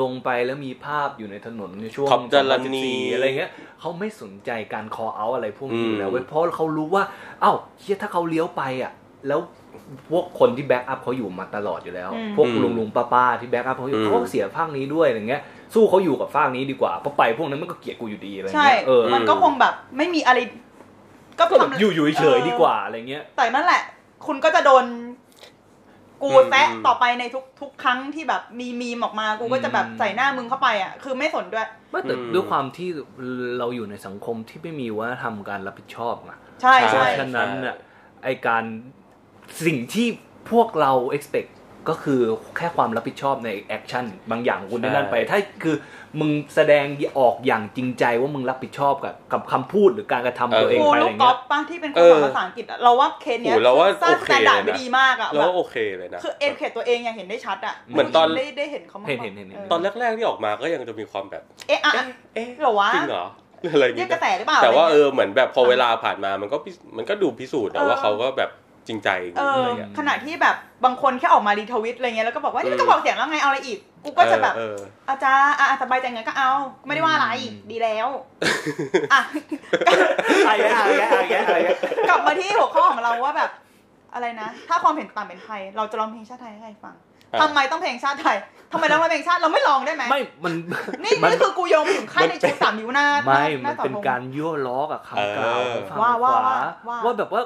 [0.00, 7.04] ลงไปแล้วมีภาพอยู่ในถนนในช่วงขอบจรณี 2014อะไรเงี้ยเขาไม่สนใจการ call out อะไรพวกนี้อยู่แล้วอืมเว้ยเพราะเขารู้ว่า
[7.40, 8.92] เอ้าเฮียถ้าเขาเลี้ยวไปอะ
[9.28, 9.40] แล้ว
[10.10, 15.42] พวกคนที่ back up เขาอยู่มาตลอดอยู่แล้วพวกลุงลุงป้าป้าที่ back up เขาอยู่เขาก็เสียภาคนี้ด้วยอย่างเงี้ย
[15.74, 20.38] สู้เขาอยู่กับภาคนี้ดีกว่าเพราะไปพวกนั้นมันก็เกลียดกูอยู่ดีอะไรใช่ เงี้ยเออมันก็คงแบบไม่มีอะไร
[21.38, 23.82] ก็ก็แบบทำอยู่อยู่เฉยๆดีกว่าอะไรเงี้ย แต่นั่นแหละ
[24.26, 24.84] คุณก็จะโดน
[26.22, 32.88] กูอืมแซะอืมต่อไปในทุกทุกครั้งที่แบบมีมีมออกมากูก็จะแบบอืมใส่หน้ามึงเข้าไปอะ คือไม่สนด้วยไม่แต่อืมด้วยความที่
[33.58, 37.76] เราอยู่ในสังคมที่ไม่มีวัฒนธรรมการรับผิดชอบไงใช่เพใช่ราะฉะนั้นน่ะ
[38.24, 38.64] ไอการ
[39.66, 40.06] สิ่งที่
[40.50, 41.50] พวกเรา expect
[41.88, 42.20] ก็คือ
[42.56, 45.76] แค่ความรับผิดชอบใน action บางอย่างของคุณได้นั่นไป ถ้าคือ
[46.20, 46.86] มึงแสดง
[47.18, 63.24] ออกอย่างจริงใจว่ามึงรับผิดชอบกับกับคำพูดหรือการกระทำตัวเองกูไปอะไรเงี้ย ลูกกอล์ฟป้าที่เป็นคเอนสออนภาษาอังกฤษอะเราว่าเคสเนี้ยโหเราว่าสร้างโอสเคแตนดาร์ดเลยนะไม่ดีมากอะแล้แบวบโอเคเลยนะคือเอ็นเคตัวเองยังเห็นได้ชัดอะเหมือนตอนได้ได้เห็นเขามาเห็นเห็นเห็นเห็นออตอนแรกๆที่ออกมาก็ยังจะมีความแบบ เอ๊ะอะเอ๊ะเอ๊ะเหรอวะจริงเหรอ
[63.72, 68.50] อะไรอย่างเรียเงี้กกระยแสหรือเปล่าแต่ว่าะไรเองี้ยอเหมือนแบบพอเวลาผ่านมามันก็พิมันก็ดูพิสูจน์นะเออว่าเขาก็แบบ
[68.86, 74.78] จริงใจจริงเอๆออะไรเงี้ยขณะที่แบบบางคนแค่ออกมารีทวิตอะไรเงี้ยแล้วก็บอกว่าอืนี่มก็บอกเสียงแล้วไงเอาอะไรอีกกูก็จะแบบเออ
[75.08, 76.50] อาจารย์อะสบายใจงั้นก็เอา
[76.86, 78.08] ไม่ได้ว่าอะไรอืมดีแล้ว
[79.12, 79.20] อะ
[80.48, 81.58] อะไรอะไรอะไรอะไร
[82.08, 83.50] กลับมาที่หัวข้อของเราว่าแบบ
[84.14, 86.94] อะไรนะ ถ้าความเห็นต่างเป็นไทยเราจะร้องเพลงชาติไทยให้ใครฟัง
[87.32, 88.36] อะทำไมต้องเพลงชาติไทย
[88.72, 90.54] ทำไมต้องร้องเพลงชาติเราไม่ร้องได้ไหมไม่ มัน
[91.04, 96.56] นี่มันนี่คือกูโยงไปถึงขั้นในชูสามนิ้วหน้าไม่หมัน้านสเป็นธงการยั่วล้อกับคำกล่าวของฝั่งว่าขว่าวา
[96.88, 97.42] ว่าว่าแบบว่า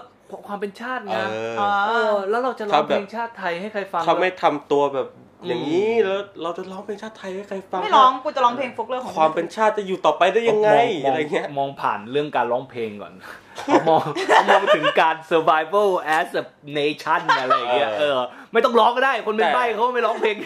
[0.48, 5.08] ความเป็นชาติเอไงออ๋อเออ แล้วเราจะร้องเพลงชาติไทยให้ใครฟังเขาไม่ทำตัวแบบ
[5.42, 13.12] อืมอย่างนี้แล้วเราจะร้องเพลงชาติไทยให้ใครฟังไม่ร้องกูจะร้องเพลงโฟกเลอร์ของความเป็นชาติจะอยู่ต่อไปได้ยังไงมอะไรเงี้ยมองผ่านเรื่องการร้องเพลงก่อน
[13.56, 16.42] เขามองเขามองถึงการ survival as a
[16.78, 18.20] nation อะไรอย่างเงี้ยเอเอออ
[18.52, 20.36] ไม่ต้องร้องก็ได้คนเป็นแต่ใบ้เขาไม่ร้องเพลง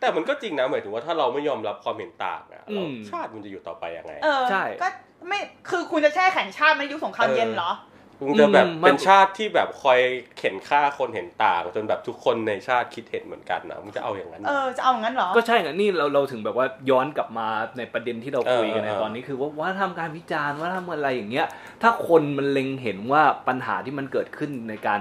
[0.00, 4.88] แต่มันก็จริงนะหมายถึงว่าถ้าเราไม่ยอมรับความเห็นต่างอะอืมชาติมันจะอยู่ต่อไปยังไงเออใช่ก็
[5.28, 5.38] ไม่
[5.70, 7.72] คือคุณจะแช่แข็งชาติในยุคสงครามเย็นเหรอ
[8.20, 10.00] มึงจะแบบอืมมันเป็นชาติที่แบบคอย
[10.38, 17.46] เข็นฆ่าคนเห็นต่างจนแบบทุกคนในชาติคิดเห็นเหมือนกันนะมึงจะเอาอย่างนั้น เออจะเอางั้นเหรอ ก็ใช่ไงนี่เราเราถึงแบบว่าย้อนกลับมา
[17.78, 21.46] ในประเด็นที่เราคุยกันในเออเออตอนนี้คือว่าว่าทำการวิจารณ์ว่าทำอะไรอย่างเงี้ย
[21.82, 25.00] ถ้าคนมันเล็งเห็นว่าปัญหาที่มันเกิดขึ้นในการ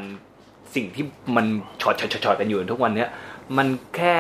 [0.76, 1.06] สิ่งที่
[1.36, 1.46] มัน
[1.82, 3.10] ชอดชอดชอดชอดกันอยู่ทุกวันเนี้ย
[3.58, 4.16] มันแค่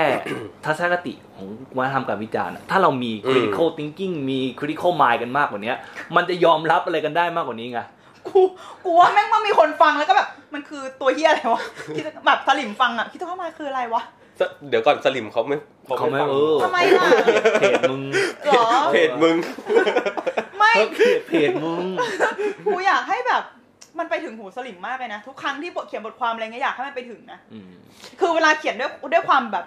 [0.66, 5.78] ทัศนคติของวัฒนธรรมการวิจารณ์อะถ้าเรามี critical thinking มี critical mind กันมากกว่าเนี้ย
[6.16, 7.82] มันจะยอมรับอะไรกันได้มากกว่านี้ไง
[8.28, 8.42] กู
[8.86, 11.64] กูว่าแม่งว่ามีคนฟังแล้วก็แบบมันคือตัวเฮียอะไรวะ
[11.96, 14.04] คิดแบบสลิมฟังอะคิดว่ามาคืออะไรวะ
[14.40, 15.58] สเดี๋ยวก่อนสลิมเขาไม่
[15.98, 17.08] เขาไม่ฟังเออทำไมล่ะ
[17.60, 18.02] เพจมึง
[18.46, 19.36] เหรอเพจมึง
[20.58, 21.86] ไม่เพจเพจมึง
[22.66, 23.44] กูอยากให้แบบ
[24.00, 27.70] มันไปถึงหูสลิมมากเลยนะ ทุกครั้งที่บทเขียนบทความอะไรเงี้ยอยากให้มันไปถึงนะอืม
[28.20, 29.66] คือเวลาเขียนด้วยด้วยความแบบ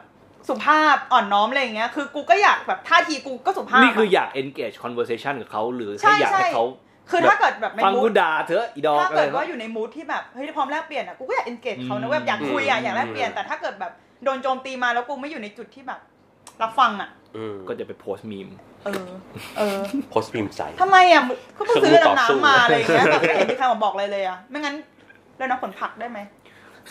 [0.49, 6.65] สุภาพอ่อนน้อมอะไรอย่างเงี้ย คือกูก็อยากแบบท่าทีกูก็สุภาพ นี่คืออะอยาก engage conversation กับเขาหรือใช่แค่อยากใช่ให้เขา
[7.11, 13.93] คือถ้าเกิดแบบในฟังมูกูดด่าเถอะอีดอกถ้าอะไรเกิดว่านะอยู่ในมูดที่แบบเฮ้ยพร้อมแลกเปลี่ยนอะกูก็อยาก engage เขาอืนะมเว้ยอยากคุยอะอืมอยากแลกเปลี่ยนแต่ถ้าเกิดแบบ
[14.25, 16.01] โดนโจมตีมาแล้วกูไม่อยู่ในจุดที่แบบ
[16.63, 18.49] รับฟังอะอืมก็จะไปโพสต์มีม
[18.85, 19.09] เออ
[19.59, 19.79] เออ
[20.11, 24.77] โพสต์พิมพ์ใส่ทำไมอะมึงก็เพิ่งซื้อเครื่องมือต่อน้ำสู้น้ำมาอะไรอย่างเงี้ยแบบไม่เห็นมีใครมาบอกเลยเลยอะไม่งั้น
[25.37, 26.19] เรื่องน้ำผลผักได้ไหม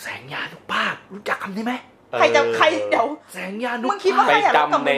[0.02, 1.74] แสงยานุภาพรู้จักคำนี้ไหม
[2.12, 4.94] ใครจะใครเดี๋ยวแสงยานุมึงคิดว่าภาไปพใครอยากรับกับมึงจำใน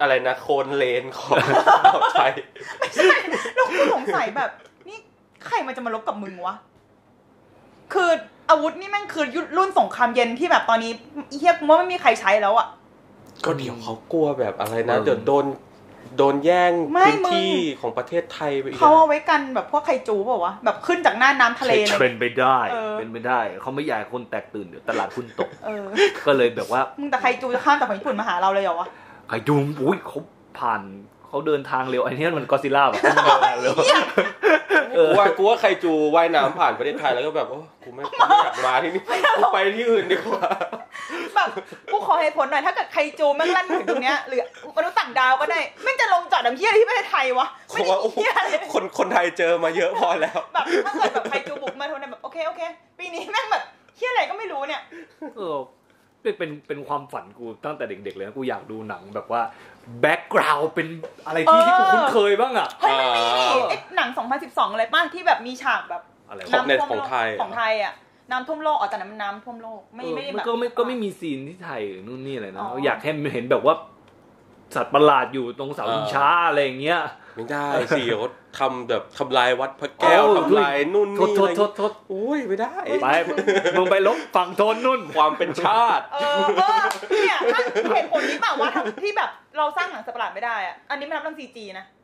[0.00, 1.36] อะไรนะโคนเลนของ
[1.84, 2.32] อ่าวไทย
[2.78, 3.16] ไม่ใช่
[3.54, 4.50] แล้วกูสงสัยแบบ
[4.88, 4.98] นี่
[5.46, 6.54] ใครมันจะมาลบกับมึงวะ
[7.92, 8.10] คือ
[8.50, 9.24] อาวุธนี่แม่งคือ
[9.56, 10.92] รุ่นสงครามเย็นที่แบบตอนนี้
[11.30, 12.68] อีเทียบว่าไม่มีใครใช้แล้วอะ
[13.44, 15.44] ก็เดี๋ยวเขากลัวแบบอะไรนะเออเดี๋ยวโดน
[16.16, 25.84] โดนแย่งไม่พื้นมึงที่ของประเทศไทยไปอีกเขานะเอาไว้กันแบบพวกไคจูเปล่าวะแบบขึ้นจากหน้าน้ำทะเลเลยเป็นไปได้เออเป็นไปได้เขาไม่อยากให้คนแตกตื่นเดี๋ยวตลาดหุ้นตกเออ
[26.26, 28.88] ก็เลยแบบว่ามึงแต่ไคจูจะข้ามจากฝั่งญี่ปุ่นมาหาเราเลยเหรอวะ
[29.28, 30.18] ไอ้ดูมอุ้ยเขา
[30.58, 30.82] ผ่าน
[31.34, 33.00] เขาเดินทางเร็วไอ้เนี่ยมันก็ซิล่าแบบ
[33.62, 33.74] เร็ว
[34.96, 39.02] เออกูว่ากูว่าใครจูว่ายน้ำผ่านประเทศไทยแล้วก็แบบโอ้กูไม่กูไม่อยากมาที่นี่
[39.38, 40.46] กูไปที่อื่นดีกว่า
[41.34, 41.48] แบบ
[41.92, 44.42] กูขอเหตุผลหน่อยถ้าเกิดไคจูแม่งลั่นมาถึงตรงเนี้ยหรือ
[44.76, 52.60] มนุษย์ต่างดาวก็ได้แม่งจะลงจอดน้ำเหี้ยอะไรที่ประเทศไทยวะเพไม่ราะได้ว่าโอ้โหเหี้ยอะไรคนคนไทยเจอมาเยอะพอแล้วแบบถ้าเกิดแบบไคจูบุกมาทุนแบบโอเคโอเค
[52.98, 53.62] ปีนี้แม่งแบบ
[53.96, 54.82] เหี้ยอะไรก็ไม่รู้เนี่ย
[55.38, 55.56] เออ
[56.24, 59.40] เป็นเป็นเป็นความฝันกูตั้งแต่เด็กๆเลยนะกูอยากดูหนังแบบว่า
[60.00, 60.88] background เป็น
[61.26, 64.08] อะไรที่เออที่กูคุ้นเคยบ้างอะเฮ้ยมันมีนี่อ่าไอ้หนัง
[64.40, 67.92] 2012 อะไรป้าที่แบบมีฉากแบบอะไรของวะเน็ตท่วมของไทยโลกของไทยอะ
[68.30, 73.74] น้ำท่วมโลกอ๋อแต่นั้นมันน้ำท่วมโลกไม่เออไม่ได้แบบมันก็ไม่ก็ไม่มีซีนที่ไทยหรือนู่นนี่อะไรนะอ๋ออยากให้เห็นแบบว่า
[74.74, 77.00] สัตว์ประหลาดอยู่ตรงเสาชิงช้าอะไรอย่างเงี้ย
[77.36, 77.66] ไม่ได้
[77.96, 78.28] สิเขา
[78.58, 83.08] ทำแบบทำลายวัดพระแก้วเออทำลายนู่นโทษนี่โทอะษไรโทษโทษอุ้ยไม่ได้ไป
[83.78, 88.70] มึงไปลบฝั่งโทนนุ่นความเป็นชาติเออเออเนี่ยถ้าเหตุผลนี้เปล่าว่า
[89.02, 92.03] ที่แบบเราสร้างหนังสัตว์ประหลาดไม่ได้อะอันนี้ไม่นับเรื่องซีจีนะอื้อหื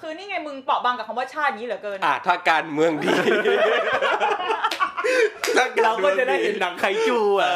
[0.00, 3.08] คือนี่ไงมึงเปราะบางกับคำว่าชาตินี้เหลือเกินอะถ้าการเมืองดี
[5.56, 7.50] ถ้เราก็จะได้มืองเห็นหนังไคจูอะ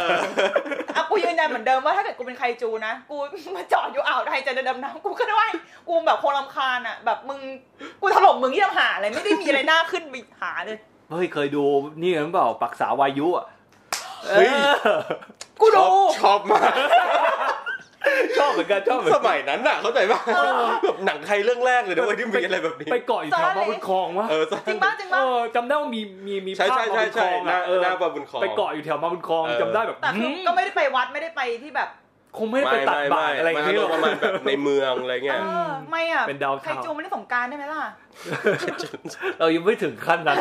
[0.97, 3.17] อะกูยืนยันเหมือนเดิมว่าถ้าเกิดกูเป็นใครจูนะ กู
[3.57, 5.45] มาจอดอยู่อ่าวไทยจะเดินดำน้ำกูก็ได้
[5.89, 7.41] กูแบบโคงรำคาญอะ แบบมึง
[8.01, 10.79] กูถล่มมึงที่ทำหาอะไรไม่ได้มีอะไรน่าขึ้นไปหาเลย
[11.11, 11.65] เฮ้ยเคยดู
[12.03, 13.47] นี่กันเปล่าปักษาวายุอะ
[14.29, 14.49] เฮ้ย
[15.61, 16.73] กูชดูอบชอบมาก
[18.39, 20.21] ชอบเหมือนกันชอบเหมือนสกันมัยนั้นน่ะเข้าใจป่ะ
[20.85, 31.89] แบบหนังไทยเรื่องแรกเลยนะเว้ยที่มีอะไรแบบนี้ไปเกาะอยู่แถวมาบุญคลองวะเออจริงป่ะจริงเอป่ะอจำได้ว่ามีมีมีใช่ภาพใช่มาใช่บุญคลใช่องหน้าอะเออหน้าบาบุญคลอง ไปเกาะอยู่แถวมาบุญคลองเออ จำได้แบบแต่คือหืมก็ไม่ได้ไปวัดไม่ได้ไปที่แบบ
[32.39, 37.81] คงไม่ได้ไปตัดบาตรอะไรอย่างเงี้เงี้ยหรอกประมาณแบบในเมืองอะไรเอเงี้ยอไม่อะเป็นดาวใครเทาจูไม่ได้สงกรารได้ไหมล่ะ
[39.39, 40.39] เรายังไม่ถึงขั้นนั้น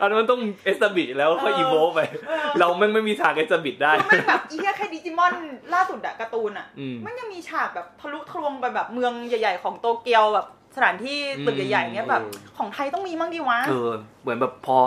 [0.00, 5.32] อันนั้นมันต้องเอสบิแล้วค่อยเอออีโวไปเออเราแม่งไม่มีทางเอสบิได้คือไม่แบบอีแค่แค่ดิจิมอน
[5.74, 13.90] ล่าสุดอะการ์ตูนอะอืมมันยังมีฉากแบบทะลุทะลวงไปแบบเมืองใหญ่ ๆ ของโตเกียวแบบสถานที่ตึกใหญ่ๆเงี้ยแบบอืมของไทยต้องมีมั่งดิวะเออ
[14.22, 14.78] เหมือนแบบพอ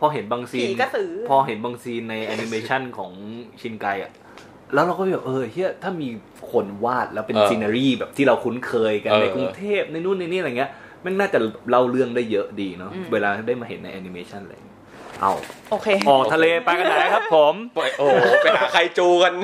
[0.00, 3.12] พอเห็นบางซีนผีกระสือพอเห็นบางซีนในแอนิเมชันของ
[3.60, 4.12] ชินไคอะ
[4.74, 6.08] แล้วเราก็แบบเออเฮียถ้ามี
[6.52, 10.70] คนวาดแล้วเป็นเออ scenery แบบที่เราคุ้นเคยกันเออในกรุงเทพในนู่นในนี่อะไรเงี้ย
[11.04, 11.38] มันน่าจะ
[11.70, 14.71] เล่าเรื่องได้เยอะดีเนาะอืม เวลาได้มาเห็นในแอนิเมชันอะไรอย่างเงี้ย
[15.20, 15.32] เอา
[15.70, 19.34] โอเคออกทะเลไปกันไหนครับผมไปโอ้โหไปหาใครจูกัน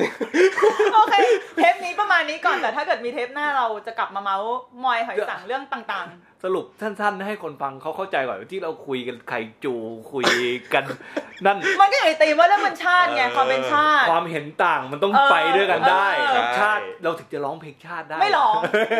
[0.95, 1.13] โอเค
[1.57, 4.51] เทปนี้ประมาณนี้ก่อนแต่ถ้าเกิดมีเทปหน้าเราจะกลับมาเมาส์
[4.83, 6.07] มอยหอยสังข์เรื่องต่าง
[6.45, 9.73] สรุปสั้นๆให้คนฟังเขาเข้าใจก่อนว่าที่เราคุยกันไคจู
[10.11, 10.25] คุย
[10.73, 10.83] กัน
[11.45, 18.53] นั่นๆมันก็อยู่ในธีมว่าเรื่องมันชาติไงเออความเป็นชาติ ความเห็นต่างมันต้องเออไปด้วยกันได้เออชาติเราถึงจะร้องเพลงชาติได้ ไม่ร้อง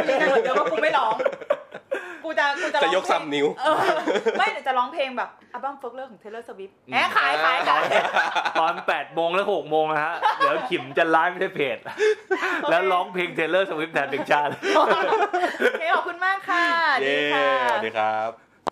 [0.07, 1.15] ยืนยันเหมือนเดิมว่ากูไม่ร้อง
[2.29, 3.75] กูจะกูจะจะร้องยกเพลงสามนิ้วเออ
[4.39, 7.81] ไม่เดี๋ยวจะร้องเพลงแบบอัลบั้ม Folklore ของ Taylor Swift แหมขายขายขาย
[8.59, 11.77] ตอน8โมงแล้ว6โมงนะฮะ เดี๋ยวขิมจะไลฟ์ในเพจ
[12.69, 14.81] แล้วร้องเพลงเทเลอร์สวิฟแทนเพลงชาติโอ
[15.79, 16.65] เคขอบคุณมากค่ะ
[17.01, 18.48] เย้ดีค่ะสวัสดีครับ